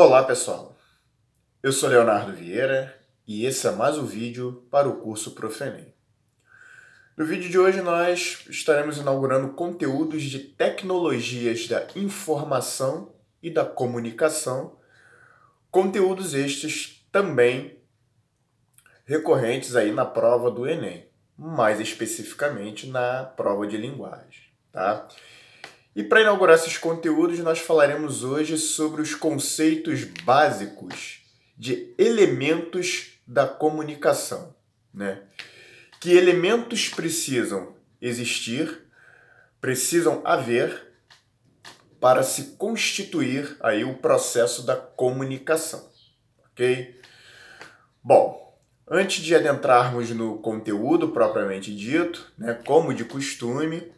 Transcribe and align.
Olá 0.00 0.22
pessoal, 0.22 0.78
eu 1.60 1.72
sou 1.72 1.88
Leonardo 1.88 2.32
Vieira 2.32 2.96
e 3.26 3.44
esse 3.44 3.66
é 3.66 3.72
mais 3.72 3.98
um 3.98 4.06
vídeo 4.06 4.64
para 4.70 4.88
o 4.88 5.00
curso 5.00 5.32
Profenem. 5.32 5.92
No 7.16 7.26
vídeo 7.26 7.50
de 7.50 7.58
hoje 7.58 7.82
nós 7.82 8.46
estaremos 8.48 8.98
inaugurando 8.98 9.54
conteúdos 9.54 10.22
de 10.22 10.38
tecnologias 10.38 11.66
da 11.66 11.84
informação 11.96 13.12
e 13.42 13.50
da 13.50 13.64
comunicação, 13.64 14.78
conteúdos 15.68 16.32
estes 16.32 17.04
também 17.10 17.80
recorrentes 19.04 19.74
aí 19.74 19.90
na 19.90 20.04
prova 20.04 20.48
do 20.48 20.64
Enem, 20.64 21.08
mais 21.36 21.80
especificamente 21.80 22.86
na 22.86 23.24
prova 23.24 23.66
de 23.66 23.76
linguagem, 23.76 24.44
tá? 24.70 25.08
E 25.98 26.04
para 26.04 26.20
inaugurar 26.20 26.54
esses 26.54 26.78
conteúdos, 26.78 27.40
nós 27.40 27.58
falaremos 27.58 28.22
hoje 28.22 28.56
sobre 28.56 29.02
os 29.02 29.16
conceitos 29.16 30.04
básicos 30.04 31.24
de 31.56 31.92
elementos 31.98 33.18
da 33.26 33.48
comunicação, 33.48 34.54
né? 34.94 35.22
Que 35.98 36.16
elementos 36.16 36.88
precisam 36.88 37.74
existir, 38.00 38.80
precisam 39.60 40.22
haver 40.24 40.86
para 41.98 42.22
se 42.22 42.54
constituir 42.56 43.56
aí 43.60 43.82
o 43.82 43.94
processo 43.98 44.64
da 44.64 44.76
comunicação, 44.76 45.90
ok? 46.52 46.96
Bom, 48.00 48.56
antes 48.88 49.20
de 49.24 49.34
adentrarmos 49.34 50.10
no 50.10 50.38
conteúdo 50.38 51.08
propriamente 51.08 51.74
dito, 51.74 52.32
né, 52.38 52.54
como 52.64 52.94
de 52.94 53.04
costume, 53.04 53.97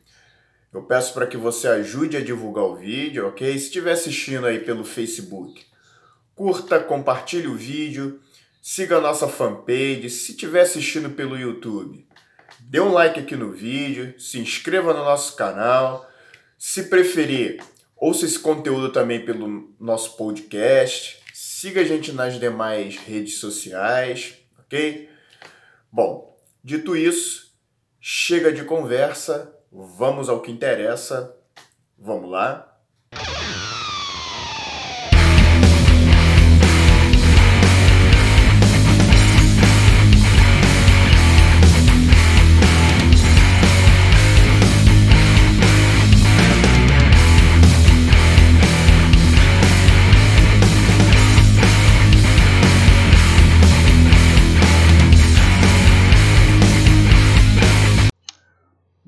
eu 0.73 0.83
peço 0.83 1.13
para 1.13 1.27
que 1.27 1.37
você 1.37 1.67
ajude 1.67 2.17
a 2.17 2.23
divulgar 2.23 2.65
o 2.65 2.77
vídeo, 2.77 3.27
ok? 3.27 3.59
Se 3.59 3.67
estiver 3.67 3.93
assistindo 3.93 4.47
aí 4.47 4.61
pelo 4.61 4.85
Facebook, 4.85 5.65
curta, 6.35 6.79
compartilhe 6.79 7.49
o 7.49 7.57
vídeo, 7.57 8.21
siga 8.63 8.99
a 8.99 9.01
nossa 9.01 9.27
fanpage. 9.27 10.09
Se 10.11 10.31
estiver 10.31 10.61
assistindo 10.61 11.11
pelo 11.11 11.37
YouTube, 11.37 12.07
dê 12.61 12.81
um 12.81 12.93
like 12.93 13.19
aqui 13.19 13.35
no 13.35 13.51
vídeo, 13.51 14.15
se 14.19 14.39
inscreva 14.39 14.95
no 14.95 15.05
nosso 15.05 15.35
canal. 15.35 16.09
Se 16.57 16.85
preferir, 16.85 17.61
ouça 17.97 18.25
esse 18.25 18.39
conteúdo 18.39 18.93
também 18.93 19.25
pelo 19.25 19.75
nosso 19.81 20.17
podcast. 20.17 21.19
Siga 21.35 21.81
a 21.81 21.85
gente 21.85 22.13
nas 22.13 22.39
demais 22.39 22.97
redes 22.97 23.39
sociais, 23.39 24.35
ok? 24.59 25.11
Bom, 25.91 26.39
dito 26.63 26.95
isso, 26.95 27.53
chega 28.01 28.53
de 28.53 28.63
conversa 28.63 29.53
Vamos 29.73 30.29
ao 30.29 30.41
que 30.41 30.51
interessa. 30.51 31.37
Vamos 31.97 32.31
lá. 32.31 32.77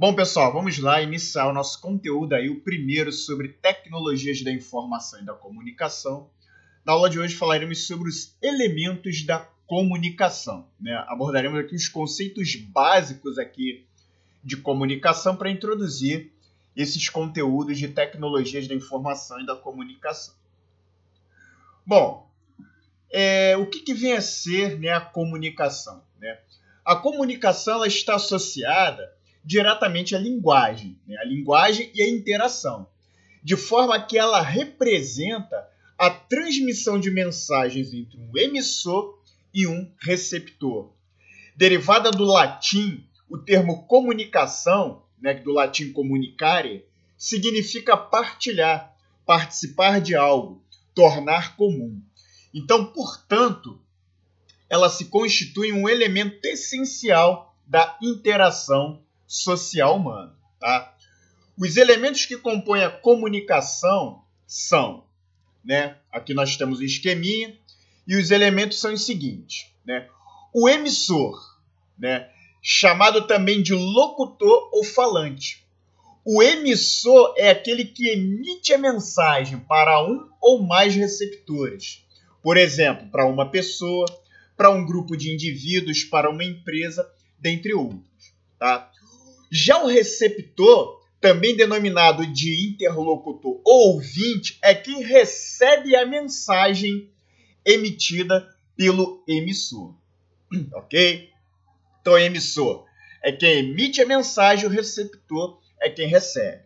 Bom, 0.02 0.12
pessoal, 0.12 0.52
vamos 0.52 0.80
lá 0.80 1.00
iniciar 1.00 1.46
o 1.46 1.52
nosso 1.52 1.80
conteúdo 1.80 2.32
aí, 2.32 2.50
o 2.50 2.58
primeiro 2.58 3.12
sobre 3.12 3.50
tecnologias 3.50 4.42
da 4.42 4.50
informação 4.50 5.20
e 5.20 5.24
da 5.24 5.32
comunicação. 5.32 6.28
Na 6.84 6.94
aula 6.94 7.08
de 7.08 7.20
hoje 7.20 7.36
falaremos 7.36 7.86
sobre 7.86 8.08
os 8.08 8.36
elementos 8.42 9.24
da 9.24 9.48
comunicação. 9.64 10.66
Né? 10.80 10.92
Abordaremos 11.06 11.60
aqui 11.60 11.76
os 11.76 11.86
conceitos 11.86 12.56
básicos 12.56 13.38
aqui 13.38 13.86
de 14.42 14.56
comunicação 14.56 15.36
para 15.36 15.48
introduzir 15.52 16.32
esses 16.74 17.08
conteúdos 17.08 17.78
de 17.78 17.86
tecnologias 17.86 18.66
da 18.66 18.74
informação 18.74 19.40
e 19.40 19.46
da 19.46 19.54
comunicação. 19.54 20.34
Bom, 21.86 22.28
é, 23.08 23.56
o 23.56 23.66
que, 23.66 23.78
que, 23.78 23.94
vem 23.94 24.14
a 24.14 24.20
ser 24.20 24.80
né, 24.80 24.88
a 24.88 25.00
comunicação? 25.00 26.02
Né? 26.18 26.40
A 26.84 26.96
comunicação 26.96 27.76
ela 27.76 27.86
está 27.86 28.16
associada 28.16 29.21
diretamente 29.44 30.14
à 30.14 30.18
linguagem, 30.18 30.98
né? 31.06 31.16
a 31.16 31.24
linguagem 31.24 31.90
e 31.94 32.02
a 32.02 32.08
interação, 32.08 32.86
de 33.42 33.56
forma 33.56 34.00
que 34.00 34.16
ela 34.16 34.40
representa 34.40 35.68
a 35.98 36.10
transmissão 36.10 36.98
de 36.98 37.10
mensagens 37.10 37.92
entre 37.92 38.18
um 38.18 38.36
emissor 38.36 39.18
e 39.52 39.66
um 39.66 39.90
receptor. 40.00 40.92
Derivada 41.56 42.10
do 42.10 42.24
latim, 42.24 43.04
o 43.28 43.38
termo 43.38 43.86
comunicação, 43.86 45.02
né, 45.20 45.34
do 45.34 45.52
latim 45.52 45.92
comunicare, 45.92 46.84
significa 47.16 47.96
partilhar, 47.96 48.94
participar 49.24 50.00
de 50.00 50.14
algo, 50.14 50.62
tornar 50.94 51.56
comum. 51.56 52.00
Então, 52.52 52.86
portanto, 52.86 53.80
ela 54.68 54.88
se 54.88 55.06
constitui 55.06 55.72
um 55.72 55.88
elemento 55.88 56.44
essencial 56.46 57.56
da 57.66 57.96
interação 58.02 59.02
social 59.32 59.96
humana. 59.96 60.34
Tá? 60.60 60.94
Os 61.58 61.76
elementos 61.76 62.26
que 62.26 62.36
compõem 62.36 62.84
a 62.84 62.90
comunicação 62.90 64.22
são, 64.46 65.04
né? 65.64 65.96
Aqui 66.10 66.34
nós 66.34 66.56
temos 66.56 66.80
o 66.80 66.84
esqueminha 66.84 67.56
e 68.06 68.16
os 68.16 68.30
elementos 68.30 68.78
são 68.78 68.92
os 68.92 69.06
seguintes, 69.06 69.66
né? 69.84 70.06
O 70.52 70.68
emissor, 70.68 71.40
né? 71.98 72.28
Chamado 72.60 73.26
também 73.26 73.62
de 73.62 73.74
locutor 73.74 74.68
ou 74.72 74.84
falante. 74.84 75.66
O 76.24 76.42
emissor 76.42 77.34
é 77.36 77.50
aquele 77.50 77.86
que 77.86 78.10
emite 78.10 78.72
a 78.72 78.78
mensagem 78.78 79.58
para 79.58 80.04
um 80.04 80.28
ou 80.40 80.62
mais 80.62 80.94
receptores. 80.94 82.04
Por 82.42 82.56
exemplo, 82.56 83.08
para 83.08 83.26
uma 83.26 83.50
pessoa, 83.50 84.06
para 84.56 84.70
um 84.70 84.84
grupo 84.84 85.16
de 85.16 85.32
indivíduos, 85.32 86.04
para 86.04 86.30
uma 86.30 86.44
empresa, 86.44 87.10
dentre 87.40 87.74
outros. 87.74 88.32
Tá? 88.58 88.91
Já 89.54 89.84
o 89.84 89.86
receptor, 89.86 91.02
também 91.20 91.54
denominado 91.54 92.26
de 92.26 92.70
interlocutor 92.70 93.60
ou 93.62 93.96
ouvinte, 93.96 94.58
é 94.62 94.74
quem 94.74 95.02
recebe 95.02 95.94
a 95.94 96.06
mensagem 96.06 97.10
emitida 97.62 98.48
pelo 98.74 99.22
emissor. 99.28 99.94
Ok? 100.72 101.28
Então, 102.00 102.18
emissor 102.18 102.86
é 103.22 103.30
quem 103.30 103.58
emite 103.58 104.00
a 104.00 104.06
mensagem, 104.06 104.66
o 104.66 104.70
receptor 104.70 105.60
é 105.78 105.90
quem 105.90 106.08
recebe. 106.08 106.62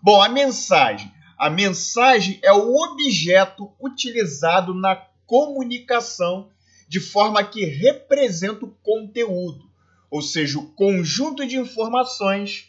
Bom, 0.00 0.22
a 0.22 0.28
mensagem. 0.28 1.12
A 1.36 1.50
mensagem 1.50 2.38
é 2.42 2.52
o 2.52 2.76
objeto 2.76 3.72
utilizado 3.80 4.72
na 4.72 4.94
comunicação 5.26 6.48
de 6.88 7.00
forma 7.00 7.42
que 7.42 7.64
representa 7.64 8.64
o 8.66 8.74
conteúdo 8.82 9.69
ou 10.10 10.20
seja, 10.20 10.58
o 10.58 10.66
conjunto 10.72 11.46
de 11.46 11.56
informações 11.56 12.68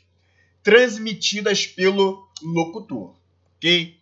transmitidas 0.62 1.66
pelo 1.66 2.28
locutor. 2.42 3.16
Ok? 3.58 3.98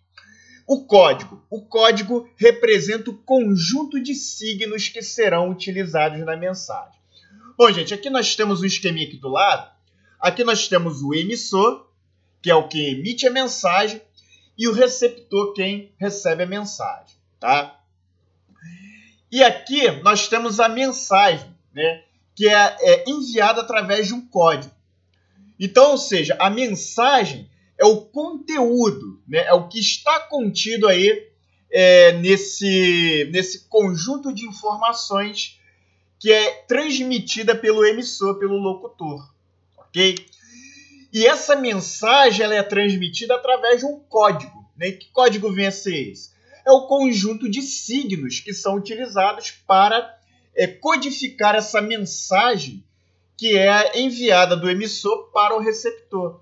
O 0.68 0.86
código. 0.86 1.44
O 1.50 1.62
código 1.62 2.30
representa 2.36 3.10
o 3.10 3.18
conjunto 3.18 4.02
de 4.02 4.14
signos 4.14 4.90
que 4.90 5.02
serão 5.02 5.50
utilizados 5.50 6.20
na 6.26 6.36
mensagem. 6.36 7.00
Bom, 7.58 7.72
gente, 7.72 7.94
aqui 7.94 8.10
nós 8.10 8.36
temos 8.36 8.62
um 8.62 8.66
esqueminha 8.66 9.08
aqui 9.08 9.18
do 9.18 9.30
lado. 9.30 9.72
Aqui 10.20 10.44
nós 10.44 10.68
temos 10.68 11.02
o 11.02 11.14
emissor, 11.14 11.88
que 12.42 12.52
é 12.52 12.56
o 12.56 12.68
que 12.68 12.90
emite 12.90 13.26
a 13.26 13.32
mensagem, 13.32 14.02
e 14.58 14.68
o 14.68 14.74
receptor, 14.74 15.54
quem 15.54 15.94
recebe 15.98 16.44
a 16.44 16.46
mensagem, 16.46 17.16
tá? 17.40 17.80
E 19.32 19.42
aqui 19.42 19.90
nós 20.02 20.28
temos 20.28 20.60
a 20.60 20.68
mensagem, 20.68 21.56
né? 21.74 22.04
Que 22.40 22.48
é, 22.48 22.78
é 22.80 23.04
enviada 23.06 23.60
através 23.60 24.08
de 24.08 24.14
um 24.14 24.26
código. 24.26 24.74
Então, 25.60 25.92
ou 25.92 25.98
seja, 25.98 26.38
a 26.40 26.50
mensagem 26.50 27.50
é 27.78 27.84
o 27.84 27.98
conteúdo, 27.98 29.22
né? 29.28 29.40
é 29.40 29.52
o 29.52 29.68
que 29.68 29.78
está 29.78 30.22
contido 30.22 30.88
aí 30.88 31.28
é, 31.70 32.14
nesse, 32.14 33.30
nesse 33.34 33.68
conjunto 33.68 34.34
de 34.34 34.46
informações 34.46 35.60
que 36.18 36.32
é 36.32 36.64
transmitida 36.66 37.54
pelo 37.54 37.84
emissor, 37.84 38.40
pelo 38.40 38.56
locutor, 38.56 39.30
ok? 39.78 40.16
E 41.12 41.28
essa 41.28 41.58
mensagem 41.58 42.46
ela 42.46 42.56
é 42.56 42.64
transmitida 42.64 43.36
através 43.36 43.80
de 43.80 43.86
um 43.86 44.00
código. 44.00 44.66
Né? 44.78 44.94
Que 44.94 45.12
código 45.12 45.52
vem 45.52 45.68
a 45.68 45.72
ser 45.72 46.12
esse? 46.12 46.32
É 46.66 46.72
o 46.72 46.88
conjunto 46.88 47.50
de 47.50 47.62
signos 47.62 48.40
que 48.40 48.54
são 48.54 48.76
utilizados 48.76 49.52
para 49.68 50.18
é, 50.60 50.68
codificar 50.68 51.56
essa 51.56 51.82
mensagem 51.82 52.84
que 53.38 53.58
é 53.58 53.98
enviada 53.98 54.58
do 54.58 54.70
emissor 54.70 55.32
para 55.32 55.56
o 55.56 55.62
receptor. 55.62 56.42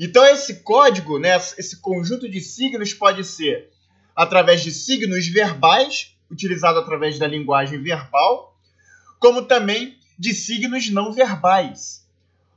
Então 0.00 0.26
esse 0.26 0.56
código, 0.56 1.20
né, 1.20 1.36
esse 1.56 1.76
conjunto 1.76 2.28
de 2.28 2.40
signos 2.40 2.92
pode 2.92 3.22
ser 3.22 3.70
através 4.16 4.60
de 4.60 4.72
signos 4.72 5.28
verbais, 5.28 6.16
utilizado 6.28 6.80
através 6.80 7.16
da 7.16 7.28
linguagem 7.28 7.80
verbal, 7.80 8.58
como 9.20 9.42
também 9.42 9.96
de 10.18 10.34
signos 10.34 10.90
não 10.90 11.12
verbais, 11.12 12.04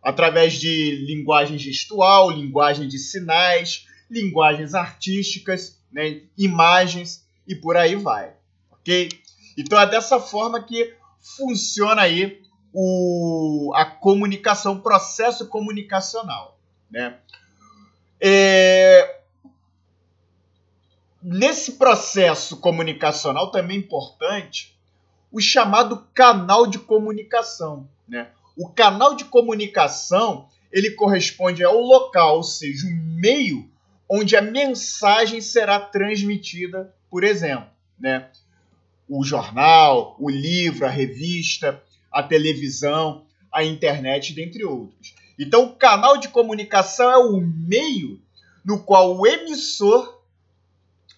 através 0.01 0.53
de 0.53 1.05
linguagem 1.05 1.59
gestual, 1.59 2.31
linguagem 2.31 2.88
de 2.88 2.97
sinais, 2.97 3.85
linguagens 4.09 4.73
artísticas, 4.73 5.79
né, 5.91 6.21
imagens 6.35 7.23
e 7.47 7.53
por 7.53 7.77
aí 7.77 7.95
vai, 7.95 8.33
ok? 8.71 9.09
Então 9.57 9.80
é 9.80 9.88
dessa 9.88 10.19
forma 10.19 10.62
que 10.62 10.94
funciona 11.19 12.04
aí 12.04 12.42
o, 12.71 13.71
a 13.75 13.86
comunicação, 13.86 14.74
o 14.74 14.81
processo 14.81 15.48
comunicacional, 15.48 16.59
né? 16.92 17.18
É, 18.19 19.19
nesse 21.21 21.74
processo 21.74 22.57
comunicacional 22.57 23.51
também 23.51 23.77
é 23.77 23.80
importante 23.80 24.77
o 25.31 25.42
chamado 25.42 26.07
canal 26.13 26.68
de 26.68 26.80
comunicação, 26.80 27.89
né? 28.07 28.30
O 28.56 28.69
canal 28.69 29.15
de 29.15 29.25
comunicação 29.25 30.48
ele 30.71 30.92
corresponde 30.92 31.63
ao 31.63 31.80
local, 31.80 32.38
ou 32.38 32.44
seja, 32.44 32.88
o 32.88 32.92
meio 32.92 33.69
onde 34.09 34.36
a 34.36 34.42
mensagem 34.42 35.42
será 35.42 35.80
transmitida, 35.80 36.94
por 37.09 37.24
exemplo, 37.24 37.69
né? 38.00 38.30
O 39.07 39.24
jornal, 39.24 40.15
o 40.19 40.30
livro, 40.30 40.86
a 40.86 40.89
revista, 40.89 41.81
a 42.12 42.21
televisão, 42.24 43.25
a 43.51 43.63
internet, 43.63 44.33
dentre 44.33 44.63
outros. 44.65 45.13
Então, 45.39 45.65
o 45.65 45.75
canal 45.75 46.18
de 46.18 46.30
comunicação 46.30 47.12
é 47.12 47.18
o 47.18 47.39
meio 47.39 48.19
no 48.65 48.83
qual 48.83 49.18
o 49.18 49.25
emissor 49.25 50.21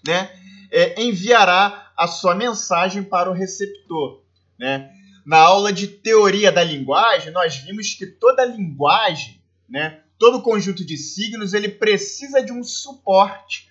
né, 0.06 0.30
é, 0.72 1.02
enviará 1.02 1.92
a 1.98 2.08
sua 2.08 2.36
mensagem 2.36 3.04
para 3.04 3.30
o 3.30 3.34
receptor. 3.34 4.22
Né? 4.58 4.92
Na 5.26 5.38
aula 5.38 5.74
de 5.74 5.88
teoria 5.88 6.52
da 6.52 6.64
linguagem, 6.64 7.32
nós 7.32 7.56
vimos 7.58 7.94
que 7.94 8.06
toda 8.06 8.46
linguagem, 8.46 9.42
né, 9.68 10.02
todo 10.18 10.42
conjunto 10.42 10.86
de 10.86 10.98
signos, 10.98 11.54
ele 11.54 11.70
precisa 11.70 12.42
de 12.42 12.52
um 12.52 12.64
suporte 12.64 13.70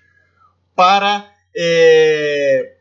para, 0.75 1.31
é, 1.57 2.78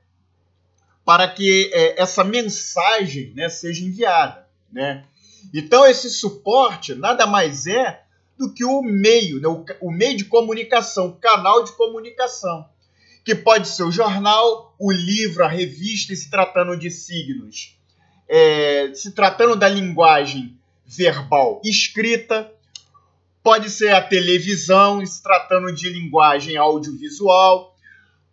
para 1.08 1.26
que 1.26 1.72
é, 1.74 2.02
essa 2.02 2.22
mensagem 2.22 3.32
né, 3.34 3.48
seja 3.48 3.82
enviada. 3.82 4.46
Né? 4.70 5.06
Então, 5.54 5.86
esse 5.86 6.10
suporte 6.10 6.94
nada 6.94 7.26
mais 7.26 7.66
é 7.66 8.02
do 8.38 8.54
que 8.54 8.66
o 8.66 8.82
meio, 8.82 9.40
né? 9.40 9.48
o, 9.48 9.64
o 9.80 9.90
meio 9.90 10.18
de 10.18 10.26
comunicação, 10.26 11.08
o 11.08 11.16
canal 11.16 11.64
de 11.64 11.72
comunicação, 11.78 12.68
que 13.24 13.34
pode 13.34 13.70
ser 13.70 13.84
o 13.84 13.92
jornal, 13.92 14.76
o 14.78 14.92
livro, 14.92 15.46
a 15.46 15.48
revista, 15.48 16.14
se 16.14 16.30
tratando 16.30 16.76
de 16.76 16.92
signos, 16.92 17.78
é, 18.28 18.92
se 18.94 19.12
tratando 19.12 19.56
da 19.56 19.70
linguagem 19.70 20.58
verbal 20.86 21.62
escrita, 21.64 22.52
pode 23.42 23.70
ser 23.70 23.94
a 23.94 24.02
televisão, 24.02 25.06
se 25.06 25.24
tratando 25.24 25.72
de 25.72 25.88
linguagem 25.88 26.58
audiovisual, 26.58 27.77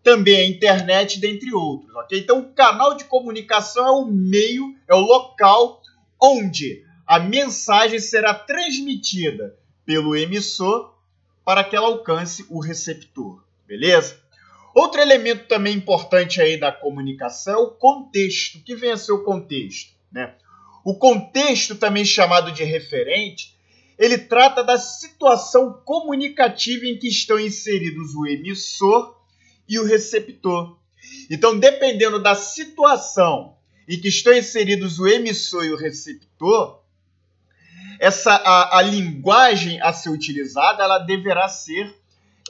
também 0.05 0.37
a 0.37 0.47
internet, 0.47 1.19
dentre 1.19 1.53
outros. 1.53 1.93
Okay? 2.05 2.21
Então, 2.21 2.39
o 2.39 2.53
canal 2.53 2.95
de 2.95 3.05
comunicação 3.05 3.87
é 3.87 3.91
o 3.91 4.05
meio, 4.05 4.77
é 4.87 4.95
o 4.95 5.01
local 5.01 5.81
onde 6.23 6.85
a 7.07 7.19
mensagem 7.19 7.99
será 7.99 8.35
transmitida 8.35 9.59
pelo 9.85 10.15
emissor 10.15 10.95
para 11.45 11.65
que 11.65 11.75
ela 11.75 11.89
alcance 11.89 12.47
o 12.49 12.61
receptor, 12.61 13.43
beleza? 13.67 14.23
Outro 14.75 15.01
elemento 15.01 15.47
também 15.47 15.75
importante 15.75 16.41
aí 16.41 16.59
da 16.59 16.73
comunicação 16.73 17.55
é 17.55 17.59
o 17.59 17.71
contexto. 17.71 18.59
O 18.59 18.63
que 18.63 18.75
vem 18.75 18.91
a 18.91 18.97
ser 18.97 19.13
o 19.13 19.23
contexto? 19.23 19.93
Né? 20.11 20.35
O 20.85 20.97
contexto, 20.97 21.77
também 21.77 22.05
chamado 22.05 22.51
de 22.51 22.65
referente, 22.65 23.55
ele 23.99 24.19
trata 24.19 24.65
da 24.65 24.77
situação 24.77 25.81
comunicativa 25.85 26.87
em 26.87 26.99
que 26.99 27.09
estão 27.09 27.39
inseridos 27.39 28.15
o 28.15 28.27
emissor 28.27 29.14
e 29.69 29.79
o 29.79 29.85
receptor. 29.85 30.77
Então, 31.31 31.59
dependendo 31.59 32.19
da 32.23 32.35
situação 32.35 33.57
em 33.89 34.01
que 34.01 34.09
estão 34.09 34.33
inseridos 34.33 34.99
o 34.99 35.07
emissor 35.07 35.65
e 35.65 35.73
o 35.73 35.77
receptor, 35.77 36.81
essa 37.99 38.33
a, 38.33 38.79
a 38.79 38.83
linguagem 38.83 39.81
a 39.81 39.93
ser 39.93 40.11
utilizada 40.11 40.83
ela 40.83 40.99
deverá 40.99 41.49
ser 41.49 41.95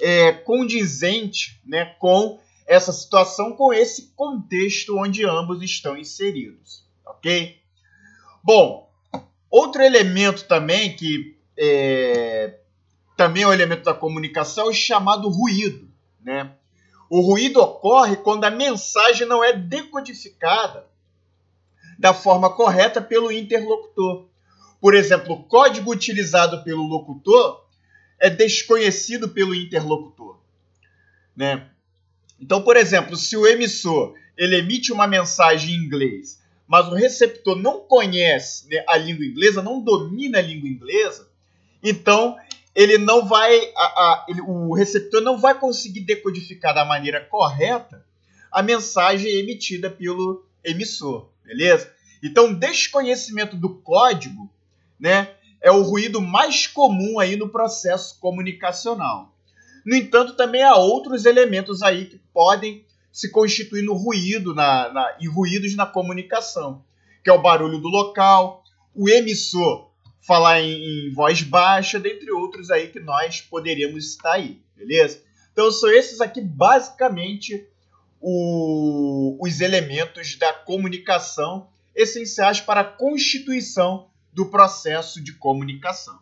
é, 0.00 0.32
condizente 0.32 1.60
né, 1.64 1.84
com 1.98 2.40
essa 2.66 2.92
situação, 2.92 3.52
com 3.52 3.72
esse 3.72 4.12
contexto 4.16 4.96
onde 4.98 5.24
ambos 5.24 5.62
estão 5.62 5.96
inseridos, 5.96 6.82
ok? 7.04 7.58
Bom, 8.42 8.90
outro 9.50 9.82
elemento 9.82 10.44
também 10.44 10.96
que 10.96 11.36
é, 11.56 12.58
também 13.16 13.42
é 13.42 13.46
um 13.46 13.52
elemento 13.52 13.84
da 13.84 13.94
comunicação 13.94 14.66
é 14.66 14.70
o 14.70 14.72
chamado 14.72 15.28
ruído, 15.28 15.88
né? 16.20 16.50
O 17.16 17.20
ruído 17.20 17.60
ocorre 17.60 18.16
quando 18.16 18.42
a 18.42 18.50
mensagem 18.50 19.24
não 19.24 19.44
é 19.44 19.52
decodificada 19.52 20.84
da 21.96 22.12
forma 22.12 22.50
correta 22.50 23.00
pelo 23.00 23.30
interlocutor. 23.30 24.26
Por 24.80 24.96
exemplo, 24.96 25.34
o 25.34 25.44
código 25.44 25.92
utilizado 25.92 26.64
pelo 26.64 26.82
locutor 26.82 27.66
é 28.18 28.28
desconhecido 28.28 29.28
pelo 29.28 29.54
interlocutor. 29.54 30.40
Né? 31.36 31.68
Então, 32.40 32.62
por 32.62 32.76
exemplo, 32.76 33.16
se 33.16 33.36
o 33.36 33.46
emissor 33.46 34.16
ele 34.36 34.56
emite 34.56 34.92
uma 34.92 35.06
mensagem 35.06 35.72
em 35.72 35.84
inglês, 35.84 36.42
mas 36.66 36.88
o 36.88 36.96
receptor 36.96 37.54
não 37.54 37.78
conhece 37.78 38.66
né, 38.68 38.84
a 38.88 38.96
língua 38.96 39.24
inglesa, 39.24 39.62
não 39.62 39.80
domina 39.80 40.38
a 40.38 40.42
língua 40.42 40.68
inglesa, 40.68 41.30
então 41.80 42.36
ele 42.74 42.98
não 42.98 43.26
vai, 43.26 43.72
a, 43.76 43.84
a, 43.84 44.26
ele, 44.28 44.40
o 44.40 44.74
receptor 44.74 45.20
não 45.20 45.38
vai 45.38 45.58
conseguir 45.58 46.00
decodificar 46.00 46.74
da 46.74 46.84
maneira 46.84 47.20
correta 47.20 48.04
a 48.50 48.62
mensagem 48.62 49.30
emitida 49.30 49.88
pelo 49.88 50.44
emissor, 50.62 51.28
beleza? 51.44 51.92
Então, 52.22 52.54
desconhecimento 52.54 53.56
do 53.56 53.68
código 53.68 54.50
né, 54.98 55.34
é 55.60 55.70
o 55.70 55.82
ruído 55.82 56.20
mais 56.20 56.66
comum 56.66 57.18
aí 57.18 57.36
no 57.36 57.48
processo 57.48 58.18
comunicacional. 58.18 59.32
No 59.84 59.94
entanto, 59.94 60.34
também 60.34 60.62
há 60.62 60.76
outros 60.76 61.26
elementos 61.26 61.82
aí 61.82 62.06
que 62.06 62.18
podem 62.32 62.84
se 63.12 63.30
constituir 63.30 63.82
no 63.82 63.94
ruído 63.94 64.54
na, 64.54 64.92
na, 64.92 65.16
e 65.20 65.28
ruídos 65.28 65.76
na 65.76 65.86
comunicação, 65.86 66.82
que 67.22 67.30
é 67.30 67.32
o 67.32 67.42
barulho 67.42 67.78
do 67.78 67.88
local, 67.88 68.64
o 68.94 69.08
emissor 69.08 69.90
falar 70.26 70.60
em, 70.60 71.08
em 71.08 71.12
voz 71.12 71.42
baixa, 71.42 72.00
dentre 72.00 72.30
outros 72.32 72.70
aí 72.70 72.88
que 72.88 72.98
nós 72.98 73.42
poderíamos 73.42 74.06
estar 74.06 74.32
aí, 74.32 74.60
beleza? 74.74 75.22
Então 75.52 75.70
são 75.70 75.90
esses 75.90 76.20
aqui 76.20 76.40
basicamente 76.40 77.66
o, 78.20 79.36
os 79.38 79.60
elementos 79.60 80.36
da 80.36 80.52
comunicação 80.52 81.68
essenciais 81.94 82.60
para 82.60 82.80
a 82.80 82.84
constituição 82.84 84.08
do 84.32 84.46
processo 84.46 85.22
de 85.22 85.34
comunicação. 85.34 86.18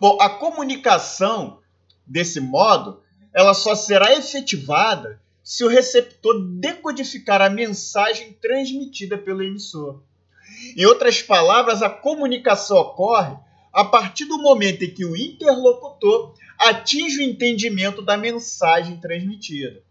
Bom, 0.00 0.18
a 0.20 0.30
comunicação, 0.30 1.60
desse 2.06 2.40
modo, 2.40 3.02
ela 3.32 3.52
só 3.52 3.74
será 3.74 4.12
efetivada 4.12 5.20
se 5.42 5.62
o 5.62 5.68
receptor 5.68 6.40
decodificar 6.58 7.42
a 7.42 7.50
mensagem 7.50 8.32
transmitida 8.32 9.18
pelo 9.18 9.42
emissor. 9.42 10.02
Em 10.76 10.84
outras 10.86 11.22
palavras, 11.22 11.82
a 11.82 11.90
comunicação 11.90 12.76
ocorre 12.78 13.36
a 13.72 13.84
partir 13.84 14.24
do 14.24 14.38
momento 14.38 14.84
em 14.84 14.90
que 14.90 15.04
o 15.04 15.16
interlocutor 15.16 16.34
atinge 16.58 17.18
o 17.18 17.22
entendimento 17.22 18.00
da 18.00 18.16
mensagem 18.16 18.96
transmitida. 18.96 19.82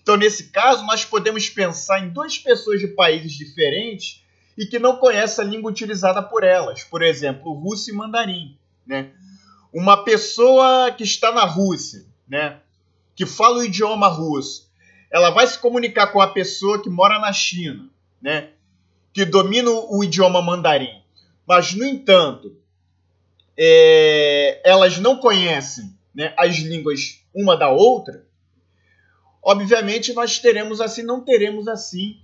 Então, 0.00 0.16
nesse 0.16 0.50
caso, 0.50 0.86
nós 0.86 1.04
podemos 1.04 1.48
pensar 1.50 2.00
em 2.00 2.10
duas 2.10 2.38
pessoas 2.38 2.78
de 2.78 2.86
países 2.86 3.32
diferentes 3.32 4.22
e 4.56 4.64
que 4.64 4.78
não 4.78 4.96
conhece 4.96 5.40
a 5.40 5.44
língua 5.44 5.70
utilizada 5.70 6.22
por 6.22 6.44
elas, 6.44 6.84
por 6.84 7.02
exemplo, 7.02 7.52
russo 7.52 7.90
e 7.90 7.92
mandarim. 7.92 8.56
Né? 8.86 9.10
Uma 9.72 10.04
pessoa 10.04 10.92
que 10.92 11.02
está 11.02 11.32
na 11.32 11.44
Rússia, 11.44 12.06
né, 12.28 12.60
que 13.14 13.26
fala 13.26 13.58
o 13.58 13.64
idioma 13.64 14.08
russo, 14.08 14.70
ela 15.10 15.30
vai 15.30 15.46
se 15.46 15.58
comunicar 15.58 16.08
com 16.08 16.20
a 16.20 16.28
pessoa 16.28 16.80
que 16.80 16.88
mora 16.88 17.18
na 17.18 17.32
China, 17.32 17.88
né, 18.20 18.50
que 19.16 19.24
domina 19.24 19.70
o 19.70 20.04
idioma 20.04 20.42
mandarim. 20.42 21.02
Mas, 21.48 21.72
no 21.72 21.86
entanto, 21.86 22.54
é, 23.56 24.60
elas 24.62 24.98
não 24.98 25.16
conhecem 25.16 25.96
né, 26.14 26.34
as 26.36 26.56
línguas 26.56 27.24
uma 27.34 27.56
da 27.56 27.70
outra, 27.70 28.26
obviamente 29.42 30.12
nós 30.12 30.38
teremos 30.38 30.82
assim, 30.82 31.02
não 31.02 31.22
teremos 31.22 31.66
assim 31.66 32.20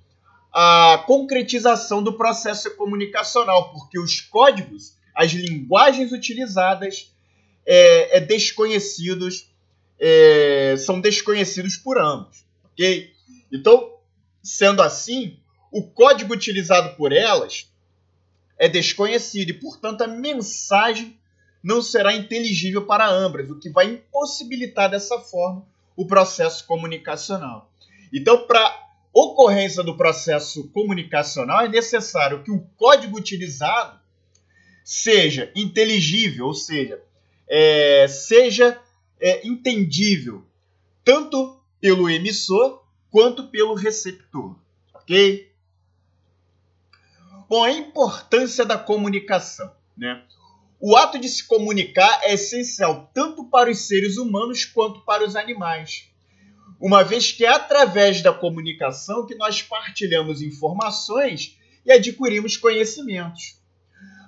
a 0.52 1.02
concretização 1.06 2.02
do 2.02 2.12
processo 2.12 2.76
comunicacional, 2.76 3.72
porque 3.72 3.98
os 3.98 4.20
códigos, 4.20 4.94
as 5.14 5.32
linguagens 5.32 6.12
utilizadas 6.12 7.10
é, 7.64 8.18
é 8.18 8.20
desconhecidos 8.20 9.50
é, 9.98 10.74
são 10.76 11.00
desconhecidos 11.00 11.74
por 11.78 11.98
ambos, 11.98 12.44
ok? 12.64 13.10
Então, 13.50 13.94
sendo 14.42 14.82
assim, 14.82 15.38
o 15.72 15.82
código 15.82 16.34
utilizado 16.34 16.94
por 16.96 17.12
elas 17.12 17.66
é 18.58 18.68
desconhecido 18.68 19.50
e, 19.50 19.54
portanto, 19.54 20.02
a 20.02 20.06
mensagem 20.06 21.18
não 21.62 21.80
será 21.80 22.14
inteligível 22.14 22.84
para 22.84 23.08
ambas, 23.08 23.50
o 23.50 23.58
que 23.58 23.70
vai 23.70 23.86
impossibilitar 23.86 24.90
dessa 24.90 25.18
forma 25.18 25.66
o 25.96 26.06
processo 26.06 26.66
comunicacional. 26.66 27.70
Então, 28.12 28.46
para 28.46 28.88
ocorrência 29.12 29.82
do 29.82 29.96
processo 29.96 30.68
comunicacional, 30.68 31.62
é 31.62 31.68
necessário 31.68 32.42
que 32.42 32.50
o 32.50 32.60
código 32.76 33.16
utilizado 33.16 33.98
seja 34.84 35.50
inteligível, 35.54 36.46
ou 36.46 36.54
seja, 36.54 37.00
é, 37.48 38.06
seja 38.08 38.80
é, 39.20 39.46
entendível 39.46 40.44
tanto 41.04 41.60
pelo 41.80 42.08
emissor 42.08 42.82
quanto 43.10 43.48
pelo 43.48 43.74
receptor, 43.74 44.56
ok? 44.94 45.51
Bom, 47.52 47.64
a 47.64 47.70
importância 47.70 48.64
da 48.64 48.78
comunicação, 48.78 49.70
né? 49.94 50.24
O 50.80 50.96
ato 50.96 51.18
de 51.18 51.28
se 51.28 51.46
comunicar 51.46 52.20
é 52.22 52.32
essencial 52.32 53.10
tanto 53.12 53.44
para 53.50 53.70
os 53.70 53.80
seres 53.80 54.16
humanos 54.16 54.64
quanto 54.64 55.04
para 55.04 55.22
os 55.22 55.36
animais, 55.36 56.08
uma 56.80 57.04
vez 57.04 57.30
que 57.30 57.44
é 57.44 57.50
através 57.50 58.22
da 58.22 58.32
comunicação 58.32 59.26
que 59.26 59.34
nós 59.34 59.60
partilhamos 59.60 60.40
informações 60.40 61.58
e 61.84 61.92
adquirimos 61.92 62.56
conhecimentos. 62.56 63.60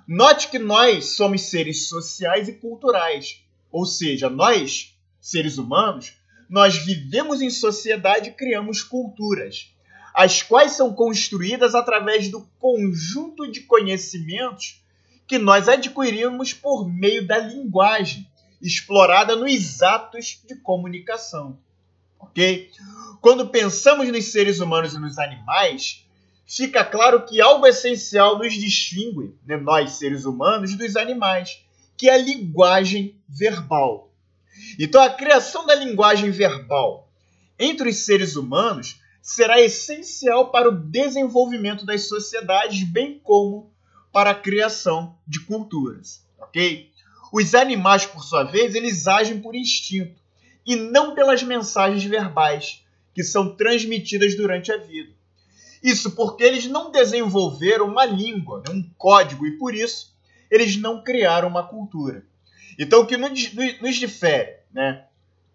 Note 0.07 0.47
que 0.49 0.59
nós 0.59 1.15
somos 1.15 1.41
seres 1.49 1.87
sociais 1.87 2.47
e 2.47 2.53
culturais, 2.53 3.43
ou 3.71 3.87
seja, 3.87 4.29
nós, 4.29 4.95
seres 5.19 5.57
humanos, 5.57 6.13
nós 6.47 6.75
vivemos 6.75 7.41
em 7.41 7.49
sociedade 7.49 8.29
e 8.29 8.33
criamos 8.33 8.83
culturas, 8.83 9.74
as 10.15 10.41
quais 10.41 10.71
são 10.71 10.93
construídas 10.93 11.75
através 11.75 12.29
do 12.29 12.47
conjunto 12.57 13.51
de 13.51 13.61
conhecimentos 13.61 14.81
que 15.27 15.37
nós 15.37 15.67
adquirimos 15.67 16.53
por 16.53 16.87
meio 16.87 17.27
da 17.27 17.37
linguagem 17.37 18.25
explorada 18.61 19.35
nos 19.35 19.81
atos 19.83 20.41
de 20.47 20.55
comunicação. 20.55 21.57
Ok? 22.17 22.71
Quando 23.19 23.49
pensamos 23.49 24.07
nos 24.07 24.31
seres 24.31 24.61
humanos 24.61 24.93
e 24.93 24.99
nos 24.99 25.17
animais, 25.17 26.05
fica 26.47 26.85
claro 26.85 27.25
que 27.25 27.41
algo 27.41 27.67
essencial 27.67 28.37
nos 28.37 28.53
distingue, 28.53 29.35
né, 29.45 29.57
nós 29.57 29.93
seres 29.93 30.23
humanos, 30.23 30.75
dos 30.75 30.95
animais, 30.95 31.59
que 31.97 32.09
é 32.09 32.13
a 32.13 32.17
linguagem 32.17 33.15
verbal. 33.27 34.09
Então, 34.79 35.01
a 35.01 35.09
criação 35.09 35.65
da 35.65 35.75
linguagem 35.75 36.31
verbal 36.31 37.09
entre 37.59 37.89
os 37.89 37.97
seres 37.97 38.37
humanos 38.37 39.01
será 39.25 39.59
essencial 39.59 40.51
para 40.51 40.69
o 40.69 40.71
desenvolvimento 40.71 41.83
das 41.83 42.07
sociedades, 42.07 42.83
bem 42.83 43.19
como 43.23 43.73
para 44.13 44.29
a 44.29 44.35
criação 44.35 45.17
de 45.27 45.39
culturas, 45.39 46.23
ok? 46.39 46.91
Os 47.33 47.55
animais, 47.55 48.05
por 48.05 48.23
sua 48.23 48.43
vez, 48.43 48.75
eles 48.75 49.07
agem 49.07 49.41
por 49.41 49.55
instinto 49.55 50.21
e 50.63 50.75
não 50.75 51.15
pelas 51.15 51.41
mensagens 51.41 52.03
verbais 52.03 52.85
que 53.15 53.23
são 53.23 53.55
transmitidas 53.55 54.37
durante 54.37 54.71
a 54.71 54.77
vida. 54.77 55.11
Isso 55.81 56.11
porque 56.11 56.43
eles 56.43 56.67
não 56.67 56.91
desenvolveram 56.91 57.87
uma 57.87 58.05
língua, 58.05 58.59
né, 58.59 58.75
um 58.75 58.87
código, 58.95 59.47
e 59.47 59.57
por 59.57 59.73
isso 59.73 60.15
eles 60.51 60.77
não 60.77 61.03
criaram 61.03 61.47
uma 61.47 61.67
cultura. 61.67 62.23
Então, 62.77 63.01
o 63.01 63.07
que 63.07 63.17
nos 63.17 63.95
difere, 63.95 64.57
né, 64.71 65.05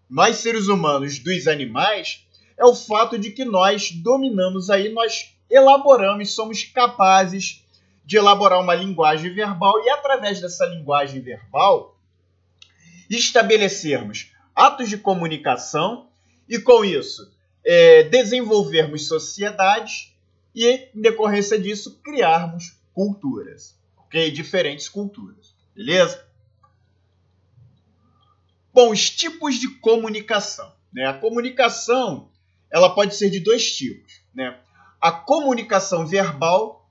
nós 0.09 0.35
seres 0.37 0.67
humanos 0.67 1.19
dos 1.19 1.47
animais, 1.47 2.27
é 2.61 2.65
o 2.65 2.75
fato 2.75 3.17
de 3.17 3.31
que 3.31 3.43
nós 3.43 3.89
dominamos 3.89 4.69
aí, 4.69 4.89
nós 4.89 5.35
elaboramos, 5.49 6.31
somos 6.31 6.63
capazes 6.63 7.65
de 8.05 8.17
elaborar 8.17 8.61
uma 8.61 8.75
linguagem 8.75 9.33
verbal 9.33 9.83
e, 9.83 9.89
através 9.89 10.39
dessa 10.39 10.67
linguagem 10.67 11.21
verbal, 11.21 11.97
estabelecermos 13.09 14.31
atos 14.55 14.89
de 14.89 14.97
comunicação 14.99 16.07
e, 16.47 16.59
com 16.59 16.85
isso, 16.85 17.33
é, 17.65 18.03
desenvolvermos 18.03 19.07
sociedades 19.07 20.15
e, 20.53 20.87
em 20.95 21.01
decorrência 21.01 21.59
disso, 21.59 21.99
criarmos 22.03 22.77
culturas, 22.93 23.75
ok? 23.97 24.29
Diferentes 24.29 24.87
culturas, 24.87 25.55
beleza? 25.75 26.23
Bom, 28.71 28.91
os 28.91 29.09
tipos 29.09 29.55
de 29.55 29.67
comunicação. 29.79 30.71
Né? 30.93 31.07
A 31.07 31.13
comunicação 31.13 32.30
ela 32.71 32.89
pode 32.89 33.15
ser 33.15 33.29
de 33.29 33.39
dois 33.39 33.75
tipos. 33.75 34.21
Né? 34.33 34.57
A 34.99 35.11
comunicação 35.11 36.05
verbal 36.05 36.81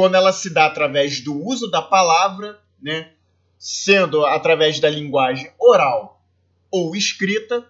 quando 0.00 0.14
ela 0.14 0.32
se 0.32 0.48
dá 0.48 0.64
através 0.64 1.20
do 1.20 1.46
uso 1.46 1.70
da 1.70 1.82
palavra, 1.82 2.58
né, 2.80 3.12
sendo 3.58 4.24
através 4.24 4.80
da 4.80 4.88
linguagem 4.88 5.50
oral 5.58 6.22
ou 6.70 6.96
escrita, 6.96 7.66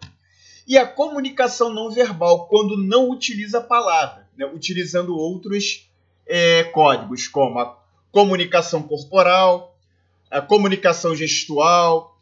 e 0.64 0.78
a 0.78 0.86
comunicação 0.86 1.74
não 1.74 1.90
verbal, 1.90 2.46
quando 2.46 2.76
não 2.76 3.10
utiliza 3.10 3.58
a 3.58 3.62
palavra, 3.62 4.28
né, 4.36 4.46
utilizando 4.46 5.16
outros 5.16 5.90
é, 6.24 6.62
códigos, 6.64 7.26
como 7.26 7.58
a 7.58 7.76
comunicação 8.12 8.82
corporal, 8.82 9.76
a 10.30 10.40
comunicação 10.40 11.16
gestual, 11.16 12.16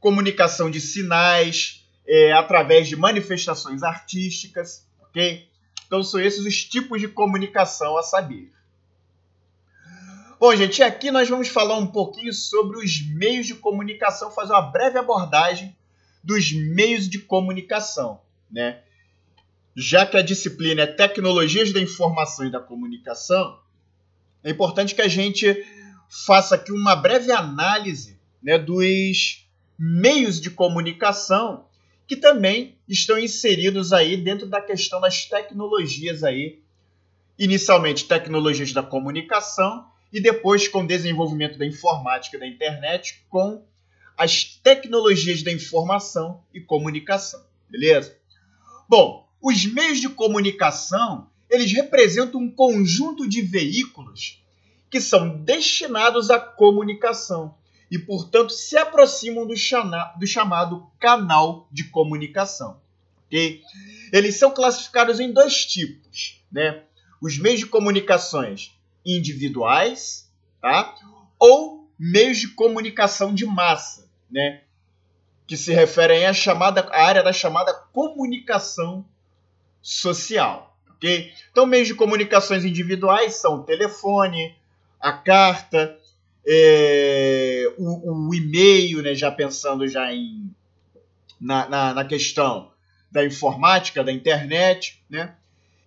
comunicação 0.00 0.70
de 0.70 0.80
sinais, 0.80 1.79
é, 2.06 2.32
através 2.32 2.88
de 2.88 2.96
manifestações 2.96 3.82
artísticas, 3.82 4.86
ok? 5.02 5.48
Então 5.86 6.02
são 6.02 6.20
esses 6.20 6.44
os 6.44 6.64
tipos 6.64 7.00
de 7.00 7.08
comunicação 7.08 7.96
a 7.96 8.02
saber. 8.02 8.52
Bom, 10.38 10.54
gente, 10.56 10.82
aqui 10.82 11.10
nós 11.10 11.28
vamos 11.28 11.48
falar 11.48 11.76
um 11.76 11.86
pouquinho 11.86 12.32
sobre 12.32 12.78
os 12.78 13.06
meios 13.06 13.46
de 13.46 13.54
comunicação, 13.54 14.30
fazer 14.30 14.52
uma 14.52 14.62
breve 14.62 14.98
abordagem 14.98 15.76
dos 16.24 16.52
meios 16.52 17.08
de 17.08 17.18
comunicação, 17.18 18.20
né? 18.50 18.80
Já 19.76 20.04
que 20.06 20.16
a 20.16 20.22
disciplina 20.22 20.82
é 20.82 20.86
Tecnologias 20.86 21.72
da 21.72 21.80
Informação 21.80 22.46
e 22.46 22.50
da 22.50 22.58
Comunicação, 22.58 23.58
é 24.42 24.50
importante 24.50 24.94
que 24.94 25.02
a 25.02 25.08
gente 25.08 25.64
faça 26.08 26.54
aqui 26.54 26.72
uma 26.72 26.96
breve 26.96 27.30
análise 27.30 28.18
né, 28.42 28.58
dos 28.58 29.46
meios 29.78 30.40
de 30.40 30.50
comunicação 30.50 31.66
que 32.10 32.16
também 32.16 32.76
estão 32.88 33.16
inseridos 33.16 33.92
aí 33.92 34.16
dentro 34.16 34.44
da 34.44 34.60
questão 34.60 35.00
das 35.00 35.26
tecnologias 35.26 36.24
aí, 36.24 36.58
inicialmente 37.38 38.08
tecnologias 38.08 38.72
da 38.72 38.82
comunicação 38.82 39.86
e 40.12 40.20
depois 40.20 40.66
com 40.66 40.82
o 40.82 40.86
desenvolvimento 40.88 41.56
da 41.56 41.64
informática 41.64 42.36
da 42.36 42.48
internet 42.48 43.24
com 43.28 43.64
as 44.18 44.42
tecnologias 44.44 45.44
da 45.44 45.52
informação 45.52 46.42
e 46.52 46.60
comunicação, 46.60 47.40
beleza? 47.68 48.18
Bom, 48.88 49.28
os 49.40 49.64
meios 49.66 50.00
de 50.00 50.08
comunicação, 50.08 51.28
eles 51.48 51.70
representam 51.70 52.40
um 52.40 52.50
conjunto 52.50 53.28
de 53.28 53.40
veículos 53.40 54.42
que 54.90 55.00
são 55.00 55.28
destinados 55.44 56.28
à 56.28 56.40
comunicação 56.40 57.54
e, 57.90 57.98
portanto, 57.98 58.52
se 58.52 58.76
aproximam 58.76 59.46
do, 59.46 59.56
chana, 59.56 60.14
do 60.16 60.26
chamado 60.26 60.88
canal 60.98 61.66
de 61.72 61.84
comunicação. 61.84 62.80
Okay? 63.26 63.62
Eles 64.12 64.36
são 64.36 64.50
classificados 64.50 65.18
em 65.18 65.32
dois 65.32 65.64
tipos, 65.66 66.40
né? 66.50 66.82
Os 67.20 67.38
meios 67.38 67.60
de 67.60 67.66
comunicações 67.66 68.78
individuais, 69.04 70.30
tá? 70.60 70.94
Ou 71.38 71.88
meios 71.98 72.38
de 72.38 72.48
comunicação 72.48 73.34
de 73.34 73.44
massa, 73.44 74.08
né? 74.30 74.62
Que 75.46 75.56
se 75.56 75.72
referem 75.72 76.26
à 76.26 76.32
chamada 76.32 76.80
à 76.92 77.04
área 77.04 77.22
da 77.22 77.32
chamada 77.32 77.74
comunicação 77.92 79.04
social, 79.82 80.76
ok? 80.90 81.32
Então, 81.50 81.66
meios 81.66 81.88
de 81.88 81.94
comunicações 81.94 82.64
individuais 82.64 83.34
são 83.34 83.56
o 83.56 83.64
telefone, 83.64 84.56
a 85.00 85.12
carta, 85.12 85.99
é, 86.46 87.72
o, 87.78 88.28
o 88.28 88.34
e-mail, 88.34 89.02
né? 89.02 89.14
Já 89.14 89.30
pensando 89.30 89.86
já 89.86 90.12
em 90.12 90.50
na, 91.40 91.68
na, 91.68 91.94
na 91.94 92.04
questão 92.04 92.70
da 93.10 93.24
informática, 93.24 94.04
da 94.04 94.12
internet, 94.12 95.02
né? 95.08 95.34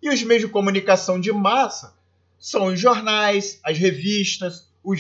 E 0.02 0.10
os 0.10 0.22
meios 0.24 0.44
de 0.44 0.50
comunicação 0.50 1.20
de 1.20 1.32
massa 1.32 1.96
são 2.40 2.66
os 2.66 2.80
jornais, 2.80 3.60
as 3.64 3.78
revistas, 3.78 4.68
os 4.84 5.00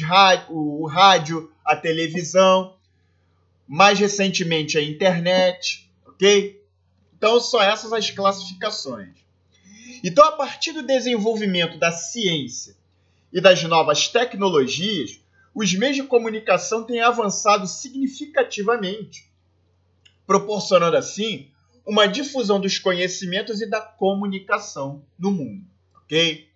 o 0.50 0.88
rádio, 0.88 1.52
a 1.66 1.76
televisão, 1.76 2.78
mais 3.68 4.00
recentemente 4.00 4.78
a 4.78 4.82
internet, 4.82 5.90
ok? 6.06 6.62
Então 7.18 7.40
são 7.40 7.62
essas 7.62 7.92
as 7.92 8.10
classificações. 8.10 9.10
Então, 10.04 10.26
a 10.26 10.32
partir 10.34 10.74
do 10.74 10.84
desenvolvimento 10.84 11.78
da 11.78 11.92
ciência 11.92 12.76
e 13.32 13.40
das 13.40 13.64
novas 13.64 14.08
tecnologias, 14.08 15.20
os 15.54 15.74
meios 15.74 15.96
de 15.96 16.04
comunicação 16.04 16.84
têm 16.84 17.02
avançado 17.02 17.68
significativamente, 17.68 19.30
proporcionando 20.26 20.98
assim 20.98 21.52
uma 21.86 22.08
difusão 22.08 22.60
dos 22.60 22.80
conhecimentos 22.80 23.62
e 23.62 23.70
da 23.70 23.82
comunicação 23.82 25.04
no 25.20 25.32
mundo, 25.32 25.66
ok? 26.04 26.50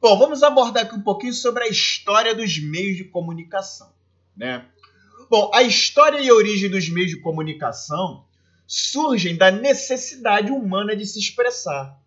Bom, 0.00 0.18
vamos 0.18 0.42
abordar 0.42 0.84
aqui 0.84 0.94
um 0.94 1.02
pouquinho 1.02 1.34
sobre 1.34 1.64
a 1.64 1.68
história 1.68 2.34
dos 2.34 2.58
meios 2.58 2.96
de 2.96 3.04
comunicação, 3.04 3.92
né? 4.36 4.66
Bom, 5.28 5.50
a 5.54 5.62
história 5.62 6.20
e 6.20 6.32
origem 6.32 6.70
dos 6.70 6.88
meios 6.88 7.10
de 7.10 7.20
comunicação 7.20 8.24
surgem 8.66 9.36
da 9.36 9.50
necessidade 9.50 10.50
humana 10.50 10.96
de 10.96 11.04
se 11.04 11.18
expressar. 11.18 12.00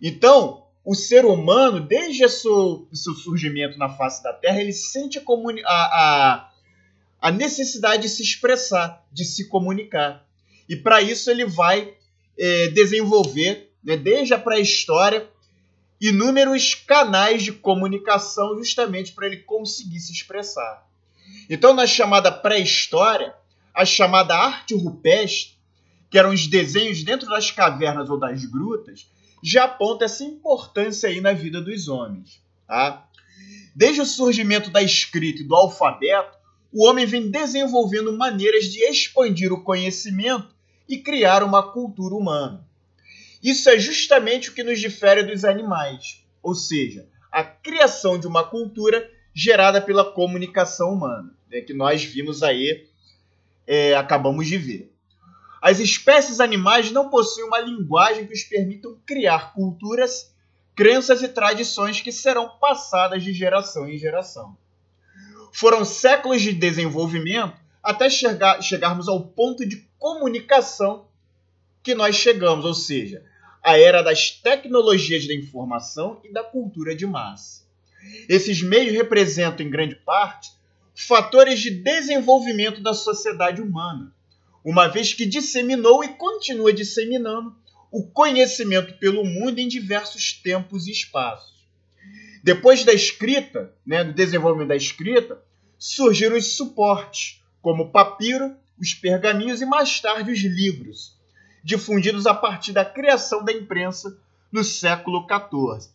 Então, 0.00 0.66
o 0.84 0.94
ser 0.94 1.24
humano, 1.24 1.80
desde 1.80 2.24
o 2.24 2.28
seu, 2.28 2.88
surgimento 3.14 3.78
na 3.78 3.88
face 3.88 4.22
da 4.22 4.32
Terra, 4.32 4.60
ele 4.60 4.72
sente 4.72 5.18
a, 5.18 5.70
a, 5.70 6.50
a 7.20 7.30
necessidade 7.30 8.02
de 8.02 8.08
se 8.08 8.22
expressar, 8.22 9.04
de 9.12 9.24
se 9.24 9.48
comunicar. 9.48 10.26
E 10.68 10.74
para 10.74 11.00
isso 11.00 11.30
ele 11.30 11.44
vai 11.44 11.94
é, 12.38 12.68
desenvolver, 12.68 13.70
né, 13.82 13.96
desde 13.96 14.34
a 14.34 14.38
pré-história, 14.38 15.28
inúmeros 16.00 16.74
canais 16.74 17.44
de 17.44 17.52
comunicação 17.52 18.56
justamente 18.56 19.12
para 19.12 19.26
ele 19.26 19.38
conseguir 19.38 20.00
se 20.00 20.12
expressar. 20.12 20.84
Então, 21.48 21.72
na 21.72 21.86
chamada 21.86 22.32
pré-história, 22.32 23.32
a 23.72 23.84
chamada 23.84 24.34
arte 24.36 24.74
rupestre, 24.74 25.52
que 26.10 26.18
eram 26.18 26.30
os 26.30 26.46
desenhos 26.48 27.04
dentro 27.04 27.28
das 27.28 27.52
cavernas 27.52 28.10
ou 28.10 28.18
das 28.18 28.44
grutas, 28.44 29.06
já 29.42 29.64
aponta 29.64 30.04
essa 30.04 30.22
importância 30.22 31.08
aí 31.08 31.20
na 31.20 31.32
vida 31.32 31.60
dos 31.60 31.88
homens. 31.88 32.40
Tá? 32.66 33.08
Desde 33.74 34.00
o 34.00 34.06
surgimento 34.06 34.70
da 34.70 34.82
escrita 34.82 35.42
e 35.42 35.44
do 35.44 35.56
alfabeto, 35.56 36.38
o 36.72 36.86
homem 36.86 37.04
vem 37.04 37.30
desenvolvendo 37.30 38.16
maneiras 38.16 38.66
de 38.66 38.82
expandir 38.84 39.52
o 39.52 39.62
conhecimento 39.62 40.54
e 40.88 40.98
criar 40.98 41.42
uma 41.42 41.62
cultura 41.72 42.14
humana. 42.14 42.66
Isso 43.42 43.68
é 43.68 43.78
justamente 43.78 44.50
o 44.50 44.54
que 44.54 44.62
nos 44.62 44.80
difere 44.80 45.24
dos 45.24 45.44
animais, 45.44 46.24
ou 46.42 46.54
seja, 46.54 47.08
a 47.30 47.42
criação 47.42 48.18
de 48.18 48.26
uma 48.26 48.44
cultura 48.44 49.10
gerada 49.34 49.80
pela 49.80 50.12
comunicação 50.12 50.92
humana, 50.92 51.34
né, 51.50 51.60
que 51.60 51.74
nós 51.74 52.04
vimos 52.04 52.42
aí, 52.42 52.86
é, 53.66 53.94
acabamos 53.94 54.46
de 54.46 54.58
ver. 54.58 54.91
As 55.62 55.78
espécies 55.78 56.40
animais 56.40 56.90
não 56.90 57.08
possuem 57.08 57.46
uma 57.46 57.60
linguagem 57.60 58.26
que 58.26 58.34
os 58.34 58.42
permitam 58.42 58.98
criar 59.06 59.52
culturas, 59.54 60.34
crenças 60.74 61.22
e 61.22 61.28
tradições 61.28 62.00
que 62.00 62.10
serão 62.10 62.48
passadas 62.58 63.22
de 63.22 63.32
geração 63.32 63.88
em 63.88 63.96
geração. 63.96 64.56
Foram 65.52 65.84
séculos 65.84 66.42
de 66.42 66.52
desenvolvimento 66.52 67.54
até 67.80 68.10
chegar, 68.10 68.60
chegarmos 68.60 69.06
ao 69.06 69.20
ponto 69.20 69.64
de 69.64 69.88
comunicação 70.00 71.06
que 71.80 71.94
nós 71.94 72.16
chegamos, 72.16 72.64
ou 72.64 72.74
seja, 72.74 73.24
a 73.62 73.78
era 73.78 74.02
das 74.02 74.32
tecnologias 74.32 75.28
da 75.28 75.34
informação 75.34 76.20
e 76.24 76.32
da 76.32 76.42
cultura 76.42 76.92
de 76.92 77.06
massa. 77.06 77.62
Esses 78.28 78.60
meios 78.60 78.92
representam, 78.92 79.64
em 79.64 79.70
grande 79.70 79.94
parte, 79.94 80.50
fatores 80.92 81.60
de 81.60 81.70
desenvolvimento 81.70 82.82
da 82.82 82.94
sociedade 82.94 83.62
humana, 83.62 84.12
uma 84.64 84.88
vez 84.88 85.12
que 85.12 85.26
disseminou 85.26 86.04
e 86.04 86.08
continua 86.08 86.72
disseminando 86.72 87.54
o 87.90 88.04
conhecimento 88.04 88.94
pelo 88.98 89.24
mundo 89.24 89.58
em 89.58 89.68
diversos 89.68 90.32
tempos 90.32 90.86
e 90.86 90.92
espaços. 90.92 91.52
Depois 92.42 92.84
da 92.84 92.92
escrita, 92.92 93.72
né, 93.86 94.02
do 94.02 94.12
desenvolvimento 94.12 94.68
da 94.68 94.76
escrita, 94.76 95.40
surgiram 95.78 96.36
os 96.36 96.56
suportes, 96.56 97.42
como 97.60 97.84
o 97.84 97.90
papiro, 97.90 98.56
os 98.80 98.94
pergaminhos 98.94 99.60
e 99.60 99.66
mais 99.66 100.00
tarde 100.00 100.32
os 100.32 100.40
livros, 100.40 101.16
difundidos 101.62 102.26
a 102.26 102.34
partir 102.34 102.72
da 102.72 102.84
criação 102.84 103.44
da 103.44 103.52
imprensa 103.52 104.18
no 104.50 104.64
século 104.64 105.26
XIV. 105.26 105.92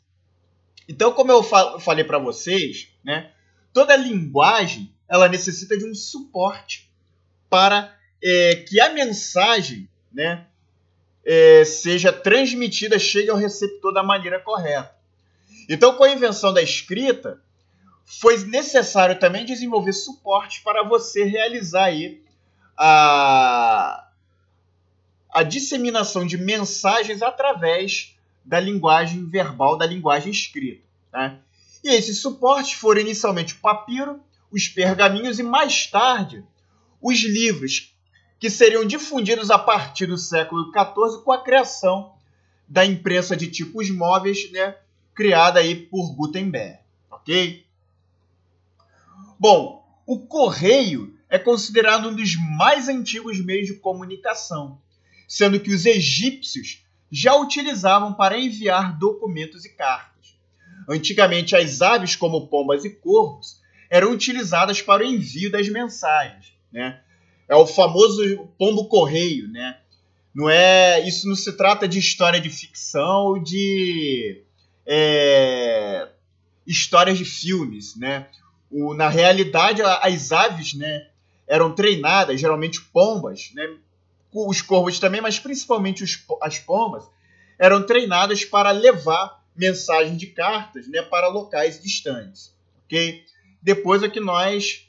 Então, 0.88 1.12
como 1.12 1.32
eu 1.32 1.44
falei 1.44 2.06
para 2.06 2.18
vocês, 2.18 2.90
né, 3.04 3.32
toda 3.74 3.96
linguagem 3.96 4.94
ela 5.10 5.28
necessita 5.28 5.78
de 5.78 5.86
um 5.86 5.94
suporte 5.94 6.90
para 7.50 7.97
é, 8.24 8.56
que 8.68 8.80
a 8.80 8.90
mensagem 8.90 9.90
né, 10.12 10.46
é, 11.26 11.64
seja 11.66 12.12
transmitida, 12.12 12.98
chegue 12.98 13.30
ao 13.30 13.38
receptor 13.38 13.94
da 13.94 14.04
maneira 14.04 14.40
correta. 14.40 14.96
Então, 15.70 15.96
com 15.96 16.04
a 16.04 16.12
invenção 16.12 16.54
da 16.54 16.62
escrita, 16.62 17.42
foi 18.06 18.38
necessário 18.46 19.20
também 19.20 19.46
desenvolver 19.46 19.92
suporte 19.92 20.62
para 20.64 20.84
você 20.84 21.26
realizar 21.26 21.86
aí 21.86 22.24
a, 22.78 24.08
a 25.30 25.44
disseminação 25.44 26.26
de 26.26 26.38
mensagens 26.38 27.22
através 27.22 28.16
da 28.46 28.60
linguagem 28.60 29.26
verbal, 29.26 29.78
da 29.78 29.86
linguagem 29.86 30.32
escrita. 30.32 30.84
Né? 31.12 31.40
E 31.84 31.90
esses 31.90 32.22
suportes 32.22 32.74
foram 32.74 33.02
inicialmente 33.02 33.56
o 33.56 33.58
papiro, 33.58 34.22
os 34.50 34.70
pergaminhos 34.70 35.38
e 35.38 35.44
mais 35.44 35.88
tarde 35.88 36.46
os 37.02 37.20
livros, 37.20 37.94
que 38.40 38.50
seriam 38.50 38.86
difundidos 38.86 39.50
a 39.50 39.58
partir 39.58 40.06
do 40.06 40.18
século 40.18 40.72
XIV 40.72 41.24
com 41.24 41.32
a 41.32 41.44
criação 41.44 42.14
da 42.68 42.86
imprensa 42.86 43.36
de 43.36 43.48
tipos 43.48 43.90
móveis, 43.90 44.52
né, 44.52 44.76
criada 45.16 45.60
aí 45.60 45.76
por 45.76 46.14
Gutenberg, 46.14 46.80
ok? 47.10 47.66
Bom, 49.40 49.86
o 50.06 50.20
correio 50.20 51.18
é 51.30 51.40
considerado 51.40 52.10
um 52.10 52.16
dos 52.16 52.36
mais 52.36 52.88
antigos 52.88 53.44
meios 53.44 53.68
de 53.68 53.76
comunicação, 53.76 54.80
sendo 55.28 55.60
que 55.60 55.74
os 55.74 55.86
egípcios 55.86 56.84
já 57.12 57.36
utilizavam 57.36 58.14
para 58.14 58.38
enviar 58.38 58.98
documentos 58.98 59.66
e 59.66 59.70
cartas. 59.70 60.38
Antigamente, 60.90 61.56
as 61.56 61.82
aves, 61.82 62.16
como 62.16 62.48
pombas 62.48 62.86
e 62.86 62.90
corvos, 62.90 63.62
eram 63.90 64.12
utilizadas 64.12 64.82
para 64.82 65.04
o 65.04 65.06
envio 65.06 65.52
das 65.52 65.68
mensagens. 65.70 66.54
Né? 66.72 67.02
É 67.50 67.56
o 67.56 67.66
famoso 67.66 68.48
pombo 68.58 68.86
correio, 68.86 69.48
né? 69.48 69.78
Não 70.34 70.50
é, 70.50 71.00
isso 71.08 71.28
não 71.28 71.36
se 71.36 71.52
trata 71.54 71.88
de 71.88 71.98
história 71.98 72.40
de 72.40 72.50
ficção 72.50 73.26
ou 73.26 73.40
de 73.40 74.44
é, 74.86 76.08
histórias 76.66 77.18
de 77.18 77.26
filmes, 77.26 77.96
né? 77.96 78.28
O, 78.70 78.94
na 78.94 79.10
realidade, 79.10 79.82
as 79.82 80.32
aves, 80.32 80.74
né, 80.74 81.08
eram 81.48 81.74
treinadas, 81.74 82.40
geralmente 82.40 82.82
pombas, 82.82 83.52
né? 83.54 83.78
Os 84.32 84.62
corvos 84.62 85.00
também, 85.00 85.22
mas 85.22 85.40
principalmente 85.40 86.04
os, 86.04 86.24
as 86.42 86.60
pombas, 86.60 87.04
eram 87.58 87.82
treinadas 87.82 88.46
para 88.46 88.72
levar 88.72 89.44
mensagens 89.56 90.18
de 90.18 90.28
cartas, 90.28 90.88
né, 90.88 91.02
para 91.02 91.30
locais 91.30 91.82
distantes, 91.82 92.54
ok? 92.86 93.24
Depois 93.62 94.04
é 94.04 94.10
que 94.10 94.20
nós 94.20 94.87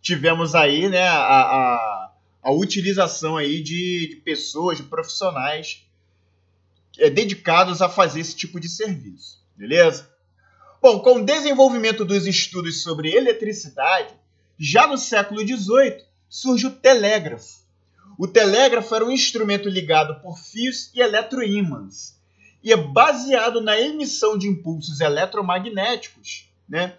tivemos 0.00 0.54
aí 0.54 0.88
né, 0.88 1.06
a, 1.06 1.18
a, 1.18 2.12
a 2.42 2.52
utilização 2.52 3.36
aí 3.36 3.62
de, 3.62 4.08
de, 4.08 4.16
pessoas, 4.16 4.78
de 4.78 4.84
profissionais 4.84 5.86
é, 6.98 7.10
dedicados 7.10 7.82
a 7.82 7.88
fazer 7.88 8.20
esse 8.20 8.34
tipo 8.34 8.58
de 8.58 8.68
serviço, 8.68 9.42
beleza? 9.56 10.08
Bom, 10.82 11.00
com 11.00 11.16
o 11.16 11.24
desenvolvimento 11.24 12.04
dos 12.04 12.26
estudos 12.26 12.82
sobre 12.82 13.14
eletricidade, 13.14 14.14
já 14.58 14.86
no 14.86 14.96
século 14.96 15.40
XVIII 15.40 16.04
surge 16.28 16.66
o 16.66 16.70
telégrafo. 16.70 17.60
O 18.18 18.26
telégrafo 18.26 18.94
era 18.94 19.04
um 19.04 19.10
instrumento 19.10 19.68
ligado 19.68 20.20
por 20.20 20.38
fios 20.38 20.90
e 20.94 21.00
eletroímãs 21.00 22.18
e 22.62 22.72
é 22.72 22.76
baseado 22.76 23.60
na 23.60 23.80
emissão 23.80 24.36
de 24.36 24.46
impulsos 24.46 25.00
eletromagnéticos, 25.00 26.50
né? 26.68 26.94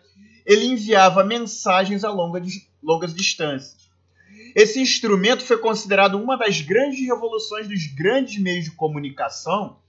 Ele 0.46 0.66
enviava 0.66 1.24
mensagens 1.24 2.04
a 2.04 2.10
longa, 2.10 2.42
longas 2.82 3.14
distâncias. 3.14 3.90
Esse 4.56 4.80
instrumento 4.80 5.44
foi 5.44 5.58
considerado 5.58 6.16
uma 6.16 6.38
das 6.38 6.62
grandes 6.62 7.00
revoluções 7.06 7.68
dos 7.68 7.86
grandes 7.88 8.42
meios 8.42 8.66
de 8.66 8.72
comunicação, 8.72 9.80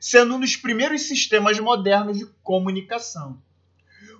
sendo 0.00 0.36
um 0.36 0.40
dos 0.40 0.56
primeiros 0.56 1.02
sistemas 1.02 1.58
modernos 1.58 2.18
de 2.18 2.26
comunicação. 2.42 3.42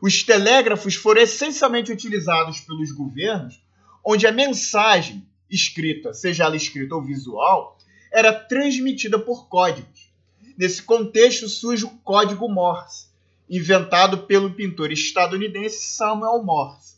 Os 0.00 0.22
telégrafos 0.22 0.94
foram 0.94 1.22
essencialmente 1.22 1.92
utilizados 1.92 2.60
pelos 2.60 2.92
governos, 2.92 3.60
onde 4.04 4.26
a 4.26 4.32
mensagem 4.32 5.26
escrita, 5.50 6.12
seja 6.12 6.44
ela 6.44 6.56
escrita 6.56 6.94
ou 6.94 7.02
visual, 7.02 7.78
era 8.12 8.32
transmitida 8.32 9.18
por 9.18 9.48
códigos. 9.48 10.12
Nesse 10.56 10.82
contexto 10.82 11.48
surge 11.48 11.84
o 11.84 11.90
código 11.98 12.48
Morse, 12.48 13.06
inventado 13.48 14.26
pelo 14.26 14.52
pintor 14.52 14.92
estadunidense 14.92 15.86
Samuel 15.86 16.42
Morse. 16.42 16.97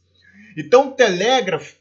Então, 0.57 0.89
o 0.89 0.93
telégrafo 0.93 1.77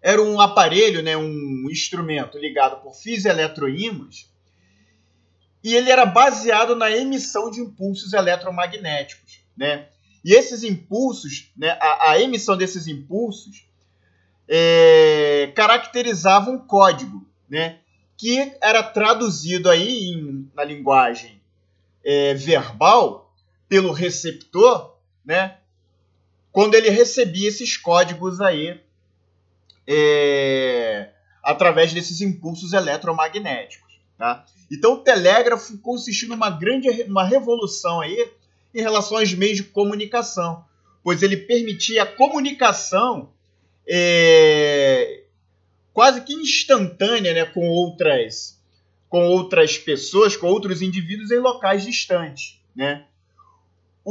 era 0.00 0.22
um 0.22 0.40
aparelho, 0.40 1.02
né, 1.02 1.16
um 1.16 1.68
instrumento 1.70 2.38
ligado 2.38 2.80
por 2.82 2.94
fios 2.94 3.24
eletroímãs, 3.24 4.28
e 5.62 5.74
ele 5.74 5.90
era 5.90 6.06
baseado 6.06 6.76
na 6.76 6.90
emissão 6.90 7.50
de 7.50 7.60
impulsos 7.60 8.12
eletromagnéticos, 8.12 9.40
né? 9.56 9.88
E 10.24 10.32
esses 10.32 10.62
impulsos, 10.62 11.50
né, 11.56 11.70
a, 11.80 12.12
a 12.12 12.20
emissão 12.20 12.56
desses 12.56 12.86
impulsos 12.86 13.64
é, 14.48 15.52
caracterizava 15.54 16.50
um 16.50 16.58
código, 16.58 17.26
né, 17.48 17.78
que 18.16 18.52
era 18.60 18.82
traduzido 18.82 19.68
aí 19.68 20.10
em, 20.10 20.50
na 20.54 20.64
linguagem 20.64 21.40
é, 22.04 22.34
verbal 22.34 23.32
pelo 23.68 23.92
receptor, 23.92 24.96
né, 25.24 25.58
quando 26.58 26.74
ele 26.74 26.90
recebia 26.90 27.48
esses 27.48 27.76
códigos 27.76 28.40
aí 28.40 28.80
é, 29.86 31.10
através 31.40 31.92
desses 31.92 32.20
impulsos 32.20 32.72
eletromagnéticos. 32.72 34.00
Tá? 34.18 34.44
Então 34.68 34.94
o 34.94 34.98
telégrafo 34.98 35.78
consistiu 35.78 36.28
numa 36.30 36.50
grande 36.50 36.88
uma 37.02 37.24
revolução 37.24 38.00
aí 38.00 38.32
em 38.74 38.80
relação 38.80 39.18
aos 39.18 39.32
meios 39.34 39.58
de 39.58 39.62
comunicação, 39.62 40.64
pois 41.04 41.22
ele 41.22 41.36
permitia 41.36 42.02
a 42.02 42.06
comunicação 42.06 43.32
é, 43.88 45.22
quase 45.92 46.22
que 46.22 46.34
instantânea 46.34 47.34
né, 47.34 47.44
com 47.44 47.68
outras 47.68 48.60
com 49.08 49.28
outras 49.28 49.78
pessoas, 49.78 50.36
com 50.36 50.48
outros 50.48 50.82
indivíduos 50.82 51.30
em 51.30 51.38
locais 51.38 51.84
distantes, 51.84 52.60
né? 52.74 53.06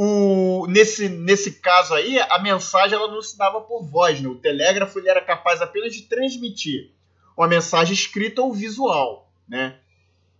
O, 0.00 0.68
nesse, 0.68 1.08
nesse 1.08 1.54
caso 1.54 1.92
aí, 1.92 2.20
a 2.20 2.38
mensagem 2.38 2.96
ela 2.96 3.08
não 3.08 3.20
se 3.20 3.36
dava 3.36 3.60
por 3.62 3.82
voz. 3.82 4.20
Né? 4.20 4.28
O 4.28 4.36
telégrafo 4.36 4.96
ele 4.96 5.08
era 5.08 5.20
capaz 5.20 5.60
apenas 5.60 5.92
de 5.92 6.02
transmitir 6.02 6.92
uma 7.36 7.48
mensagem 7.48 7.94
escrita 7.94 8.40
ou 8.40 8.54
visual. 8.54 9.28
Né? 9.48 9.76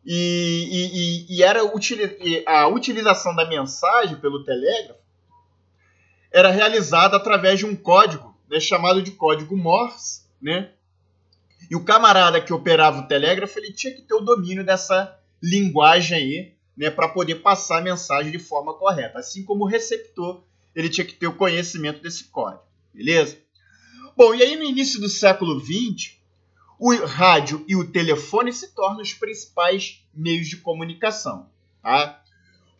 E, 0.06 1.26
e, 1.28 1.36
e 1.36 1.42
era 1.42 1.62
a 2.46 2.68
utilização 2.68 3.34
da 3.34 3.48
mensagem 3.48 4.16
pelo 4.18 4.44
telégrafo 4.44 5.00
era 6.30 6.52
realizada 6.52 7.16
através 7.16 7.58
de 7.58 7.66
um 7.66 7.74
código 7.74 8.38
né, 8.48 8.60
chamado 8.60 9.02
de 9.02 9.10
código 9.10 9.56
Morse. 9.56 10.22
Né? 10.40 10.70
E 11.68 11.74
o 11.74 11.84
camarada 11.84 12.40
que 12.40 12.52
operava 12.52 13.00
o 13.00 13.08
telégrafo 13.08 13.58
ele 13.58 13.72
tinha 13.72 13.92
que 13.92 14.02
ter 14.02 14.14
o 14.14 14.20
domínio 14.20 14.64
dessa 14.64 15.18
linguagem 15.42 16.16
aí 16.16 16.57
né, 16.78 16.90
para 16.90 17.08
poder 17.08 17.36
passar 17.36 17.78
a 17.78 17.82
mensagem 17.82 18.30
de 18.30 18.38
forma 18.38 18.72
correta. 18.72 19.18
Assim 19.18 19.42
como 19.42 19.64
o 19.64 19.68
receptor, 19.68 20.44
ele 20.74 20.88
tinha 20.88 21.04
que 21.04 21.14
ter 21.14 21.26
o 21.26 21.34
conhecimento 21.34 22.00
desse 22.00 22.24
código, 22.24 22.62
beleza? 22.94 23.36
Bom, 24.16 24.32
e 24.32 24.42
aí 24.42 24.56
no 24.56 24.62
início 24.62 25.00
do 25.00 25.08
século 25.08 25.60
XX, 25.60 26.12
o 26.78 26.94
rádio 27.04 27.64
e 27.66 27.74
o 27.74 27.90
telefone 27.90 28.52
se 28.52 28.68
tornam 28.68 29.02
os 29.02 29.12
principais 29.12 30.04
meios 30.14 30.46
de 30.46 30.58
comunicação. 30.58 31.48
Tá? 31.82 32.22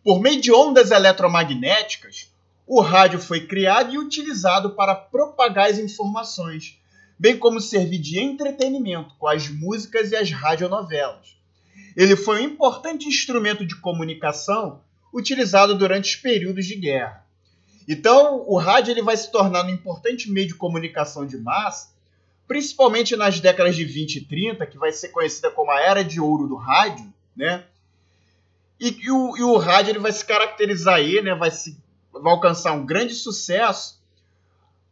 Por 0.01 0.21
meio 0.21 0.39
de 0.39 0.51
ondas 0.51 0.91
eletromagnéticas, 0.91 2.31
o 2.65 2.79
rádio 2.79 3.19
foi 3.19 3.47
criado 3.47 3.93
e 3.93 3.97
utilizado 3.97 4.71
para 4.71 4.95
propagar 4.95 5.69
as 5.69 5.77
informações, 5.77 6.79
bem 7.17 7.37
como 7.37 7.59
servir 7.59 7.97
de 7.97 8.19
entretenimento 8.19 9.15
com 9.15 9.27
as 9.27 9.49
músicas 9.49 10.11
e 10.11 10.15
as 10.15 10.31
radionovelas. 10.31 11.38
Ele 11.99 12.15
foi 12.15 12.39
um 12.39 12.45
importante 12.45 13.09
instrumento 13.09 13.65
de 13.65 13.75
comunicação 13.75 14.81
utilizado 15.13 15.77
durante 15.77 16.15
os 16.15 16.15
períodos 16.15 16.65
de 16.65 16.75
guerra. 16.75 17.25
Então, 17.85 18.45
o 18.47 18.57
rádio 18.57 18.91
ele 18.91 19.01
vai 19.01 19.17
se 19.17 19.29
tornar 19.29 19.65
um 19.65 19.69
importante 19.69 20.31
meio 20.31 20.47
de 20.47 20.55
comunicação 20.55 21.25
de 21.25 21.37
massa, 21.37 21.89
principalmente 22.47 23.17
nas 23.17 23.41
décadas 23.41 23.75
de 23.75 23.83
20 23.83 24.15
e 24.15 24.21
30, 24.21 24.65
que 24.65 24.77
vai 24.77 24.93
ser 24.93 25.09
conhecida 25.09 25.51
como 25.51 25.71
a 25.71 25.81
Era 25.81 26.01
de 26.01 26.21
Ouro 26.21 26.47
do 26.47 26.55
Rádio, 26.55 27.13
né? 27.35 27.65
E, 28.79 28.97
e, 29.01 29.11
o, 29.11 29.35
e 29.35 29.43
o 29.43 29.57
rádio 29.57 29.91
ele 29.91 29.99
vai 29.99 30.13
se 30.13 30.23
caracterizar 30.23 30.95
aí, 30.95 31.21
né? 31.21 31.35
Vai, 31.35 31.51
se, 31.51 31.77
vai 32.13 32.31
alcançar 32.31 32.71
um 32.71 32.85
grande 32.85 33.13
sucesso 33.13 34.01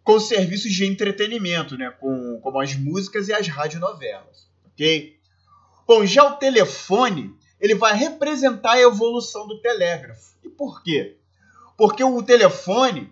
com 0.04 0.20
serviços 0.20 0.74
de 0.74 0.86
entretenimento, 0.86 1.78
né? 1.78 1.89
Com, 1.89 2.38
como 2.41 2.60
as 2.60 2.76
músicas 2.76 3.30
e 3.30 3.34
as 3.34 3.48
radionovelas, 3.48 4.46
ok? 4.74 5.16
Bom, 5.88 6.06
já 6.06 6.26
o 6.26 6.36
telefone, 6.36 7.34
ele 7.62 7.73
vai 7.73 7.95
representar 7.95 8.73
a 8.73 8.82
evolução 8.82 9.47
do 9.47 9.62
telégrafo. 9.62 10.36
E 10.43 10.50
por 10.50 10.84
quê? 10.84 11.15
Porque 11.78 12.04
o 12.04 12.21
telefone, 12.21 13.10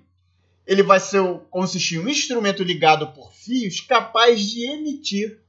ele 0.68 0.84
vai 0.84 1.00
ser 1.00 1.24
consistir 1.50 1.96
em 1.96 2.00
um 2.00 2.10
instrumento 2.10 2.64
ligado 2.64 3.14
por 3.14 3.32
fios 3.32 3.80
capaz 3.80 4.42
de 4.42 4.70
emitir 4.70 5.40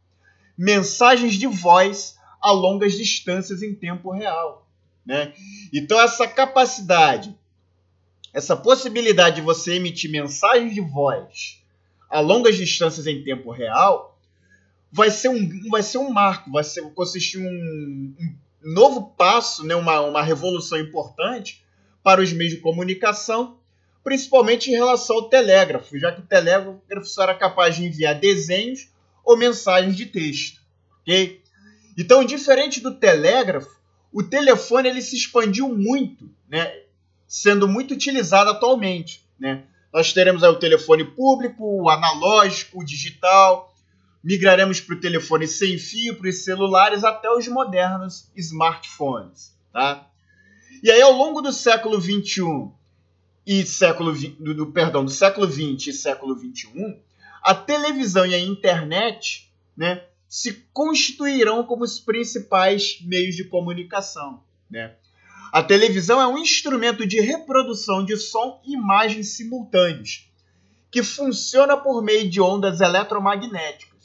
mensagens 0.57 1.35
de 1.35 1.49
voz 1.49 2.17
a 2.41 2.53
longas 2.53 2.93
distâncias 2.93 3.61
em 3.61 3.75
tempo 3.75 4.12
real. 4.12 4.69
Né? 5.05 5.35
Então, 5.73 6.01
essa 6.01 6.29
capacidade, 6.29 7.37
essa 8.33 8.57
possibilidade 8.57 9.37
de 9.37 9.43
você 9.43 9.75
emitir 9.75 10.11
mensagens 10.11 10.73
de 10.73 10.81
voz 10.81 11.61
a 12.09 12.21
longas 12.21 12.57
distâncias 12.57 13.07
em 13.09 13.25
tempo 13.25 13.51
real 13.51 14.15
vai 14.90 15.11
ser 15.11 15.29
um, 15.29 15.68
vai 15.68 15.83
ser 15.83 15.99
um 15.99 16.11
marco, 16.11 16.51
vai 16.51 16.64
ser 16.64 16.83
consistir 16.94 17.38
um, 17.38 18.14
um 18.18 18.37
novo 18.62 19.14
passo, 19.16 19.64
né, 19.64 19.75
uma, 19.75 20.01
uma 20.01 20.22
revolução 20.22 20.79
importante 20.79 21.64
para 22.03 22.20
os 22.20 22.33
meios 22.33 22.55
de 22.55 22.61
comunicação, 22.61 23.59
principalmente 24.03 24.70
em 24.70 24.75
relação 24.75 25.16
ao 25.16 25.29
telégrafo, 25.29 25.99
já 25.99 26.12
que 26.12 26.20
o 26.20 26.27
telégrafo 26.27 26.81
era 27.20 27.35
capaz 27.35 27.77
de 27.77 27.85
enviar 27.85 28.18
desenhos 28.18 28.88
ou 29.25 29.37
mensagens 29.37 29.96
de 29.96 30.07
texto. 30.07 30.61
ok? 31.03 31.40
Então, 31.99 32.25
diferente 32.25 32.81
do 32.81 32.94
telégrafo, 32.94 33.77
o 34.12 34.22
telefone 34.22 34.88
ele 34.88 35.03
se 35.03 35.16
expandiu 35.16 35.68
muito, 35.68 36.31
né, 36.49 36.83
sendo 37.27 37.66
muito 37.66 37.94
utilizado 37.94 38.51
atualmente. 38.51 39.25
Né? 39.38 39.64
Nós 39.92 40.12
teremos 40.12 40.42
aí 40.42 40.51
o 40.51 40.59
telefone 40.59 41.05
público, 41.05 41.83
o 41.83 41.90
analógico, 41.90 42.81
o 42.81 42.85
digital, 42.85 43.75
migraremos 44.27 44.81
para 44.81 44.97
o 44.97 45.01
telefone 45.01 45.47
sem 45.47 45.79
fio, 45.79 46.17
para 46.17 46.29
os 46.29 46.43
celulares, 46.43 47.05
até 47.05 47.31
os 47.31 47.47
modernos 47.47 48.29
smartphones. 48.35 49.57
Tá? 49.73 50.11
E 50.83 50.91
aí, 50.91 51.01
ao 51.01 51.12
longo 51.12 51.41
do 51.41 51.53
século 51.53 52.01
XXI 52.01 52.73
e 53.47 53.65
século 53.65 54.12
do, 54.12 54.53
do, 54.53 54.67
perdão, 54.73 55.05
do 55.05 55.12
século 55.12 55.49
XX 55.49 55.87
e 55.87 55.93
século 55.93 56.37
XXI, 56.37 56.97
a 57.41 57.55
televisão 57.55 58.27
e 58.27 58.35
a 58.35 58.39
internet 58.41 59.49
né, 59.77 60.03
se 60.29 60.55
constituirão 60.73 61.62
como 61.62 61.85
os 61.85 62.01
principais 62.01 62.99
meios 63.03 63.37
de 63.37 63.45
comunicação. 63.45 64.43
Né? 64.69 64.97
A 65.53 65.62
televisão 65.62 66.21
é 66.21 66.27
um 66.27 66.37
instrumento 66.37 67.07
de 67.07 67.21
reprodução 67.21 68.05
de 68.05 68.17
som 68.17 68.61
e 68.67 68.75
imagens 68.75 69.37
simultâneos, 69.37 70.29
que 70.91 71.05
funciona 71.05 71.77
por 71.77 72.03
meio 72.03 72.29
de 72.29 72.41
ondas 72.41 72.81
eletromagnéticas 72.81 73.96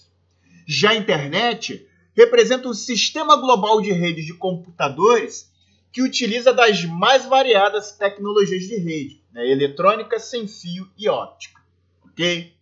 já 0.67 0.91
a 0.91 0.95
internet 0.95 1.87
representa 2.15 2.67
um 2.67 2.73
sistema 2.73 3.35
global 3.35 3.81
de 3.81 3.91
redes 3.91 4.25
de 4.25 4.33
computadores 4.33 5.51
que 5.91 6.01
utiliza 6.01 6.53
das 6.53 6.85
mais 6.85 7.25
variadas 7.25 7.91
tecnologias 7.91 8.63
de 8.63 8.77
rede, 8.77 9.21
né? 9.31 9.49
eletrônica, 9.49 10.19
sem 10.19 10.47
fio 10.47 10.89
e 10.97 11.09
óptica. 11.09 11.61
Ok? 12.05 12.53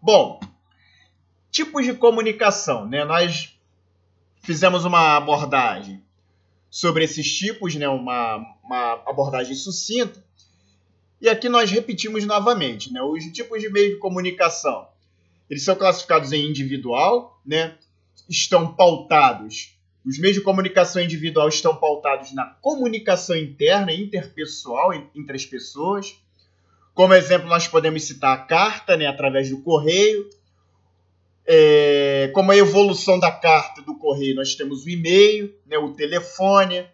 Bom, 0.00 0.38
tipos 1.50 1.84
de 1.84 1.94
comunicação. 1.94 2.88
Né? 2.88 3.04
Nós 3.04 3.58
fizemos 4.40 4.84
uma 4.84 5.16
abordagem 5.16 6.02
sobre 6.70 7.04
esses 7.04 7.36
tipos, 7.36 7.74
né? 7.74 7.88
uma, 7.88 8.36
uma 8.62 8.92
abordagem 9.06 9.54
sucinta. 9.54 10.24
E 11.20 11.28
aqui 11.28 11.48
nós 11.48 11.70
repetimos 11.70 12.24
novamente 12.24 12.92
né? 12.92 13.02
os 13.02 13.24
tipos 13.32 13.60
de 13.60 13.68
meio 13.68 13.94
de 13.94 13.98
comunicação 13.98 14.86
eles 15.48 15.64
são 15.64 15.74
classificados 15.74 16.32
em 16.32 16.46
individual, 16.46 17.40
né? 17.44 17.76
Estão 18.28 18.74
pautados. 18.74 19.78
Os 20.04 20.18
meios 20.18 20.36
de 20.36 20.42
comunicação 20.42 21.02
individual 21.02 21.48
estão 21.48 21.76
pautados 21.76 22.32
na 22.32 22.46
comunicação 22.46 23.36
interna 23.36 23.92
interpessoal 23.92 24.94
entre 24.94 25.36
as 25.36 25.44
pessoas. 25.44 26.16
Como 26.94 27.14
exemplo, 27.14 27.48
nós 27.48 27.68
podemos 27.68 28.04
citar 28.04 28.34
a 28.34 28.42
carta, 28.42 28.96
né, 28.96 29.06
através 29.06 29.50
do 29.50 29.62
correio. 29.62 30.28
É, 31.46 32.30
como 32.34 32.52
a 32.52 32.56
evolução 32.56 33.18
da 33.18 33.30
carta 33.30 33.80
do 33.82 33.96
correio, 33.96 34.34
nós 34.34 34.54
temos 34.54 34.84
o 34.84 34.88
e-mail, 34.88 35.54
né, 35.66 35.78
o 35.78 35.92
telefone, 35.94 36.86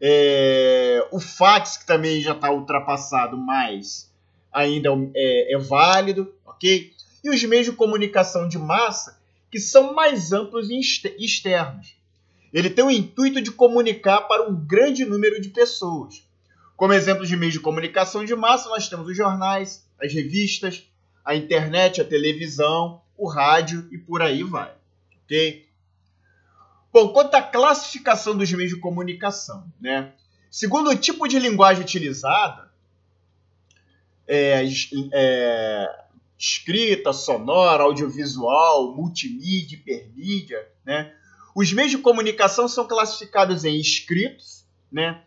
é, 0.00 1.06
o 1.10 1.20
fax, 1.20 1.76
que 1.76 1.86
também 1.86 2.20
já 2.20 2.32
está 2.32 2.50
ultrapassado, 2.50 3.36
mas 3.36 4.12
ainda 4.52 4.90
é, 5.14 5.54
é 5.54 5.58
válido, 5.58 6.32
ok? 6.44 6.92
E 7.22 7.30
os 7.30 7.42
meios 7.44 7.66
de 7.66 7.72
comunicação 7.72 8.48
de 8.48 8.58
massa, 8.58 9.20
que 9.50 9.58
são 9.60 9.94
mais 9.94 10.32
amplos 10.32 10.70
e 10.70 10.80
externos. 11.18 11.94
Ele 12.52 12.68
tem 12.68 12.84
o 12.84 12.90
intuito 12.90 13.40
de 13.40 13.50
comunicar 13.50 14.22
para 14.22 14.48
um 14.48 14.54
grande 14.54 15.04
número 15.04 15.40
de 15.40 15.48
pessoas. 15.48 16.26
Como 16.76 16.92
exemplo 16.92 17.26
de 17.26 17.36
meios 17.36 17.54
de 17.54 17.60
comunicação 17.60 18.24
de 18.24 18.34
massa, 18.34 18.68
nós 18.68 18.88
temos 18.88 19.08
os 19.08 19.16
jornais, 19.16 19.86
as 20.00 20.12
revistas, 20.12 20.86
a 21.24 21.34
internet, 21.34 22.00
a 22.00 22.04
televisão, 22.04 23.00
o 23.16 23.28
rádio 23.28 23.88
e 23.92 23.98
por 23.98 24.20
aí 24.20 24.42
vai. 24.42 24.72
Ok? 25.24 25.66
Bom, 26.92 27.08
quanto 27.08 27.34
à 27.34 27.42
classificação 27.42 28.36
dos 28.36 28.52
meios 28.52 28.72
de 28.72 28.78
comunicação, 28.78 29.64
né? 29.80 30.12
Segundo 30.50 30.90
o 30.90 30.96
tipo 30.96 31.26
de 31.26 31.38
linguagem 31.38 31.82
utilizada, 31.82 32.70
é, 34.28 34.62
é, 35.12 36.01
escrita, 36.42 37.12
sonora, 37.12 37.84
audiovisual, 37.84 38.96
multimídia, 38.96 39.76
hipermídia, 39.76 40.68
né? 40.84 41.14
Os 41.54 41.72
meios 41.72 41.92
de 41.92 41.98
comunicação 41.98 42.66
são 42.66 42.84
classificados 42.84 43.64
em 43.64 43.78
escritos, 43.78 44.64
né? 44.90 45.22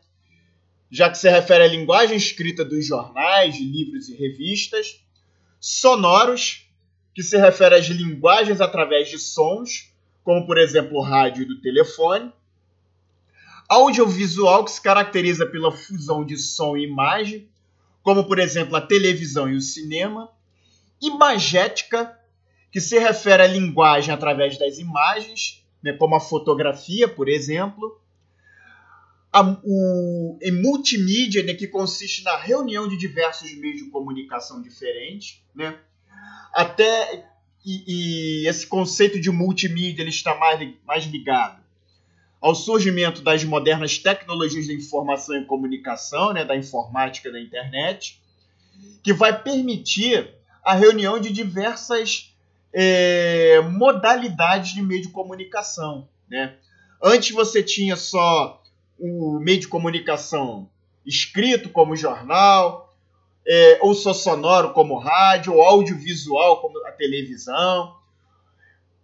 Já 0.92 1.10
que 1.10 1.18
se 1.18 1.30
refere 1.30 1.64
à 1.64 1.68
linguagem 1.68 2.18
escrita 2.18 2.66
dos 2.66 2.86
jornais, 2.86 3.58
livros 3.58 4.10
e 4.10 4.16
revistas, 4.16 5.02
sonoros, 5.58 6.68
que 7.14 7.24
se 7.24 7.38
refere 7.38 7.76
às 7.76 7.86
linguagens 7.86 8.60
através 8.60 9.10
de 9.10 9.18
sons, 9.18 9.94
como 10.22 10.46
por 10.46 10.58
exemplo 10.58 10.98
o 10.98 11.02
rádio 11.02 11.44
e 11.44 11.48
do 11.48 11.62
telefone, 11.62 12.30
audiovisual, 13.70 14.66
que 14.66 14.72
se 14.72 14.82
caracteriza 14.82 15.46
pela 15.46 15.72
fusão 15.72 16.26
de 16.26 16.38
som 16.38 16.76
e 16.76 16.84
imagem, 16.84 17.48
como 18.04 18.26
por 18.26 18.38
exemplo 18.38 18.76
a 18.76 18.82
televisão 18.82 19.50
e 19.50 19.56
o 19.56 19.62
cinema, 19.62 20.35
imagética, 21.02 22.18
que 22.72 22.82
se 22.82 23.00
refere 23.00 23.44
à 23.44 23.48
linguagem 23.48 24.14
através 24.14 24.58
das 24.58 24.78
imagens, 24.80 25.66
né, 25.82 25.94
como 25.94 26.16
a 26.16 26.20
fotografia, 26.20 27.08
por 27.08 27.30
exemplo. 27.30 28.02
A, 29.32 29.42
o, 29.64 30.38
em 30.42 30.52
multimídia, 30.62 31.44
né, 31.44 31.54
que 31.54 31.68
consiste 31.68 32.24
na 32.24 32.38
reunião 32.38 32.88
de 32.88 32.98
diversos 32.98 33.54
meios 33.56 33.82
de 33.82 33.90
comunicação 33.90 34.62
diferentes. 34.62 35.42
Né? 35.54 35.78
Até 36.54 37.26
e, 37.66 38.44
e 38.44 38.48
esse 38.48 38.68
conceito 38.68 39.20
de 39.20 39.32
multimídia 39.32 40.04
ele 40.04 40.10
está 40.10 40.36
mais, 40.36 40.74
mais 40.86 41.06
ligado 41.06 41.66
ao 42.46 42.54
surgimento 42.54 43.24
das 43.24 43.44
modernas 43.44 43.98
tecnologias 43.98 44.68
da 44.68 44.74
informação 44.74 45.36
e 45.36 45.46
comunicação, 45.46 46.32
né, 46.32 46.46
da 46.46 46.56
informática 46.56 47.32
da 47.32 47.42
internet, 47.42 48.22
que 49.02 49.12
vai 49.12 49.42
permitir 49.42 50.35
a 50.66 50.74
reunião 50.74 51.20
de 51.20 51.32
diversas 51.32 52.36
é, 52.74 53.62
modalidades 53.62 54.74
de 54.74 54.82
meio 54.82 55.04
de 55.04 55.10
comunicação. 55.10 56.10
Né? 56.28 56.56
Antes 57.02 57.30
você 57.30 57.62
tinha 57.62 57.96
só 57.96 58.64
o 58.98 59.40
meio 59.40 59.60
de 59.60 59.68
comunicação 59.68 60.68
escrito, 61.06 61.70
como 61.70 61.96
jornal, 61.96 62.98
é, 63.48 63.78
ou 63.80 63.94
só 63.94 64.12
sonoro, 64.12 64.74
como 64.74 64.98
rádio, 64.98 65.54
ou 65.54 65.62
audiovisual, 65.62 66.60
como 66.62 66.84
a 66.88 66.92
televisão. 66.92 67.96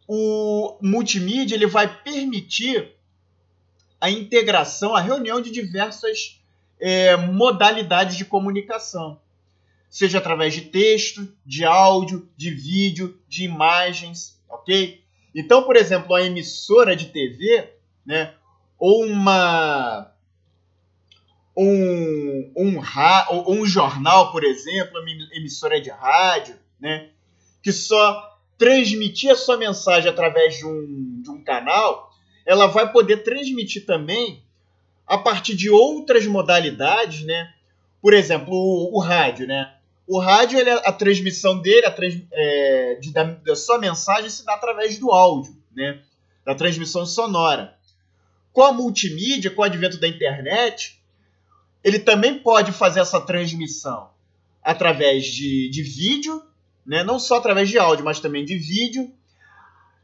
O 0.08 0.80
multimídia 0.82 1.54
ele 1.54 1.67
vai 1.67 2.02
permitir 2.02 2.91
a 4.00 4.10
integração, 4.10 4.95
a 4.95 5.00
reunião 5.00 5.39
de 5.39 5.52
diversas 5.52 6.41
é, 6.80 7.15
modalidades 7.15 8.17
de 8.17 8.26
comunicação 8.26 9.20
seja 9.91 10.19
através 10.19 10.54
de 10.54 10.62
texto, 10.62 11.27
de 11.45 11.65
áudio, 11.65 12.27
de 12.38 12.49
vídeo, 12.49 13.19
de 13.27 13.43
imagens, 13.43 14.41
ok? 14.49 15.04
Então, 15.36 15.63
por 15.63 15.75
exemplo, 15.75 16.13
uma 16.13 16.21
emissora 16.21 16.95
de 16.95 17.08
TV, 17.08 17.73
né, 18.06 18.34
ou 18.80 19.06
uma 19.06 20.12
um, 21.56 22.51
um, 22.56 22.82
ou 23.30 23.54
um 23.54 23.65
jornal, 23.65 24.32
por 24.32 24.45
exemplo, 24.45 24.97
uma 24.97 25.12
emissora 25.36 25.80
de 25.82 25.89
rádio, 25.89 26.56
né, 26.80 27.10
que 27.62 27.73
só 27.73 28.39
transmitir 28.58 29.30
a 29.30 29.36
sua 29.36 29.58
mensagem 29.58 30.10
através 30.10 30.56
de 30.56 30.65
um, 30.65 31.21
de 31.21 31.30
um 31.30 31.43
canal, 31.43 32.12
ela 32.45 32.67
vai 32.67 32.89
poder 32.91 33.17
transmitir 33.23 33.86
também 33.86 34.41
a 35.06 35.17
partir 35.17 35.54
de 35.54 35.69
outras 35.69 36.25
modalidades, 36.25 37.23
né? 37.23 37.54
Por 38.01 38.13
exemplo, 38.13 38.54
o, 38.54 38.95
o 38.95 38.99
rádio, 38.99 39.45
né? 39.45 39.73
O 40.12 40.19
rádio, 40.19 40.60
ele, 40.60 40.69
a 40.69 40.91
transmissão 40.91 41.62
dele, 41.62 41.86
a 41.86 41.91
trans, 41.91 42.21
é, 42.34 42.95
de, 42.95 43.13
da, 43.13 43.24
da, 43.24 43.56
sua 43.56 43.78
mensagem 43.78 44.30
se 44.30 44.43
dá 44.43 44.56
através 44.56 44.97
do 44.97 45.10
áudio, 45.10 45.56
né? 45.74 46.02
da 46.45 46.54
transmissão 46.54 47.06
sonora. 47.06 47.78
Com 48.52 48.62
a 48.62 48.74
multimídia, 48.74 49.50
com 49.50 49.62
o 49.62 49.63
advento 49.63 49.97
da 50.02 50.10
internet, 50.10 51.02
ele 51.82 51.97
também 51.97 52.38
pode 52.38 52.74
fazer 52.74 53.00
essa 53.00 53.21
transmissão 53.21 54.10
através 54.62 55.28
de, 55.28 55.69
de 55.69 55.82
vídeo, 55.82 56.43
né? 56.86 57.06
não 57.06 57.17
só 57.17 57.38
através 57.38 57.69
de 57.69 57.78
áudio, 57.78 58.04
mas 58.04 58.19
também 58.19 58.43
de 58.43 58.58
vídeo. 58.58 59.10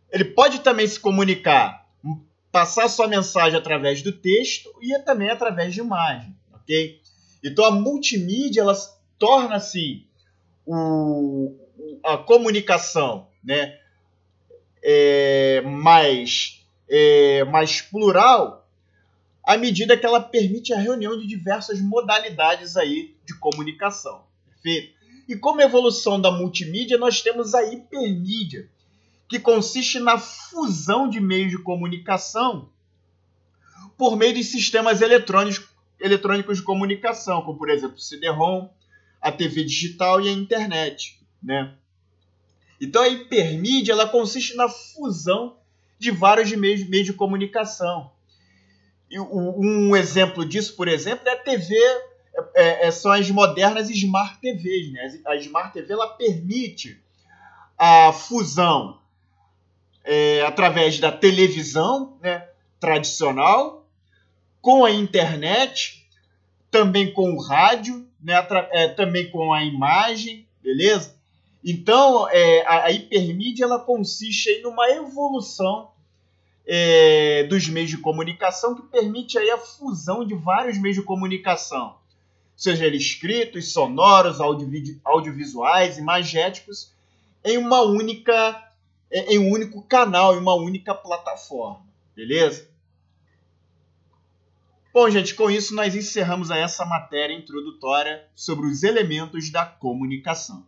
Ele 0.09 0.23
pode 0.23 0.61
também 0.61 0.87
se 0.87 1.01
comunicar, 1.01 1.85
passar 2.49 2.87
sua 2.87 3.09
mensagem 3.09 3.59
através 3.59 4.01
do 4.01 4.13
texto 4.13 4.69
e 4.81 4.97
também 4.99 5.29
através 5.29 5.73
de 5.73 5.81
imagem, 5.81 6.33
ok? 6.53 7.01
Então 7.43 7.65
a 7.65 7.71
multimídia 7.71 8.61
ela 8.61 8.73
torna-se 9.17 10.05
a 12.03 12.17
comunicação 12.17 13.27
né, 13.43 13.79
é, 14.83 15.61
mais, 15.61 16.65
é, 16.89 17.43
mais 17.45 17.81
plural 17.81 18.67
à 19.43 19.57
medida 19.57 19.97
que 19.97 20.05
ela 20.05 20.19
permite 20.19 20.73
a 20.73 20.79
reunião 20.79 21.17
de 21.17 21.25
diversas 21.25 21.79
modalidades 21.79 22.75
aí 22.75 23.15
de 23.25 23.33
comunicação. 23.39 24.25
Perfeito? 24.45 24.97
E 25.27 25.35
como 25.35 25.61
evolução 25.61 26.19
da 26.19 26.31
multimídia, 26.31 26.97
nós 26.97 27.21
temos 27.21 27.55
a 27.55 27.63
hipermídia, 27.65 28.69
que 29.27 29.39
consiste 29.39 29.99
na 29.99 30.17
fusão 30.17 31.09
de 31.09 31.19
meios 31.19 31.51
de 31.51 31.57
comunicação 31.57 32.69
por 33.97 34.15
meio 34.15 34.33
de 34.33 34.43
sistemas 34.43 35.01
eletrônicos, 35.01 35.67
eletrônicos 35.99 36.57
de 36.57 36.63
comunicação, 36.63 37.41
como 37.41 37.57
por 37.57 37.69
exemplo 37.69 37.97
o 37.97 38.01
CD-ROM, 38.01 38.69
a 39.21 39.31
TV 39.31 39.63
digital 39.63 40.21
e 40.21 40.29
a 40.29 40.31
internet, 40.31 41.19
né? 41.41 41.73
Então 42.79 43.01
a 43.01 43.07
hipermídia 43.07 43.93
ela 43.93 44.07
consiste 44.07 44.55
na 44.55 44.69
fusão 44.69 45.57
de 45.97 46.11
vários 46.11 46.51
meios, 46.51 46.87
meios 46.87 47.07
de 47.07 47.13
comunicação. 47.13 48.11
E 49.09 49.19
um 49.19 49.95
exemplo 49.95 50.45
disso, 50.45 50.75
por 50.75 50.87
exemplo, 50.87 51.27
é 51.27 51.31
a 51.31 51.37
TV, 51.37 51.75
é, 52.55 52.87
é, 52.87 52.91
são 52.91 53.11
as 53.11 53.29
modernas 53.31 53.89
Smart 53.89 54.39
TVs. 54.39 54.91
Né? 54.91 55.21
A 55.25 55.35
Smart 55.37 55.73
TV 55.73 55.93
ela 55.93 56.09
permite 56.09 57.01
a 57.77 58.11
fusão 58.11 58.99
é, 60.03 60.41
através 60.41 60.99
da 60.99 61.11
televisão 61.11 62.17
né, 62.21 62.47
tradicional 62.79 63.85
com 64.61 64.83
a 64.83 64.91
internet, 64.91 66.07
também 66.69 67.11
com 67.13 67.33
o 67.33 67.41
rádio 67.41 68.06
né, 68.27 68.45
é, 68.73 68.89
também 68.89 69.31
com 69.31 69.53
a 69.53 69.63
imagem, 69.63 70.45
beleza? 70.61 71.15
Então, 71.63 72.27
é, 72.29 72.61
a, 72.67 72.83
a, 72.87 72.91
hipermídia 72.91 73.63
ela 73.63 73.79
consiste 73.79 74.49
em 74.49 74.61
numa 74.61 74.89
evolução 74.89 75.91
é, 76.67 77.43
dos 77.43 77.69
meios 77.69 77.89
de 77.89 77.97
comunicação 77.97 78.75
que 78.75 78.81
permite 78.81 79.37
aí 79.37 79.49
a 79.49 79.57
fusão 79.57 80.25
de 80.25 80.35
vários 80.35 80.77
meios 80.77 80.97
de 80.97 81.03
comunicação, 81.03 81.95
seja 82.53 82.85
eles 82.85 83.03
escritos, 83.03 83.71
sonoros, 83.71 84.39
audiovisuais, 84.41 85.97
imagéticos, 85.97 86.91
em 87.45 87.57
uma 87.57 87.81
única, 87.81 88.71
em 89.09 89.39
um 89.39 89.49
único 89.49 89.81
canal, 89.83 90.35
em 90.35 90.39
uma 90.39 90.55
única 90.55 90.93
plataforma, 90.93 91.79
beleza? 92.13 92.67
Bom, 94.93 95.09
gente, 95.09 95.35
com 95.35 95.51
isso 95.51 95.75
nós 95.75 95.95
encerramos 95.95 96.49
essa 96.49 96.85
matéria 96.85 97.33
introdutória 97.33 98.27
sobre 98.35 98.67
os 98.67 98.83
elementos 98.83 99.51
da 99.51 99.65
comunicação. 99.65 100.65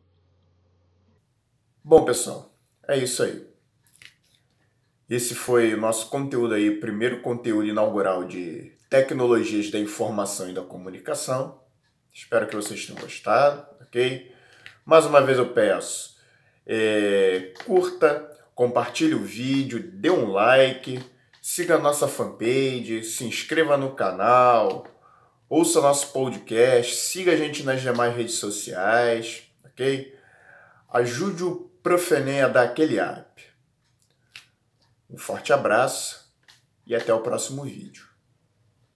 Bom, 1.84 2.04
pessoal, 2.04 2.54
é 2.88 2.98
isso 2.98 3.24
aí. 3.24 3.48
Esse 5.10 5.34
foi 5.34 5.74
o 5.74 5.82
nosso 5.82 6.10
conteúdo 6.10 6.54
aí, 6.54 6.80
primeiro 6.80 7.22
conteúdo 7.22 7.66
inaugural 7.66 8.26
de 8.26 8.72
tecnologias 8.90 9.72
da 9.72 9.80
informação 9.80 10.50
e 10.50 10.54
da 10.54 10.62
comunicação. 10.62 11.60
Espero 12.14 12.46
que 12.46 12.56
vocês 12.56 12.86
tenham 12.86 13.02
gostado, 13.02 13.66
ok? 13.82 14.32
Mais 14.86 15.06
uma 15.06 15.22
vez 15.22 15.38
eu 15.38 15.52
peço, 15.52 16.18
é, 16.66 17.54
curta, 17.66 18.30
compartilhe 18.54 19.16
o 19.16 19.24
vídeo, 19.24 19.82
dê 19.82 20.12
um 20.12 20.32
like 20.32 21.00
siga 21.52 21.78
a 21.78 21.80
nossa 21.80 22.08
fanpage, 22.08 23.04
se 23.04 23.26
inscreva 23.26 23.76
no 23.76 23.96
canal, 23.96 24.86
ouça 25.50 25.82
nosso 25.82 26.14
podcast, 26.14 26.96
siga 26.96 27.32
a 27.32 27.36
gente 27.36 27.64
nas 27.64 27.82
demais 27.82 28.16
redes 28.16 28.36
sociais, 28.36 29.52
ok? 29.66 30.16
Ajude 30.94 31.44
o 31.44 31.56
Profenem 31.82 32.42
a 32.42 32.48
dar 32.48 32.66
aquele 32.66 33.02
up. 33.02 33.44
Um 35.10 35.18
forte 35.18 35.52
abraço 35.52 36.32
e 36.86 36.96
até 36.96 37.12
o 37.12 37.22
próximo 37.22 37.64
vídeo. 37.64 38.09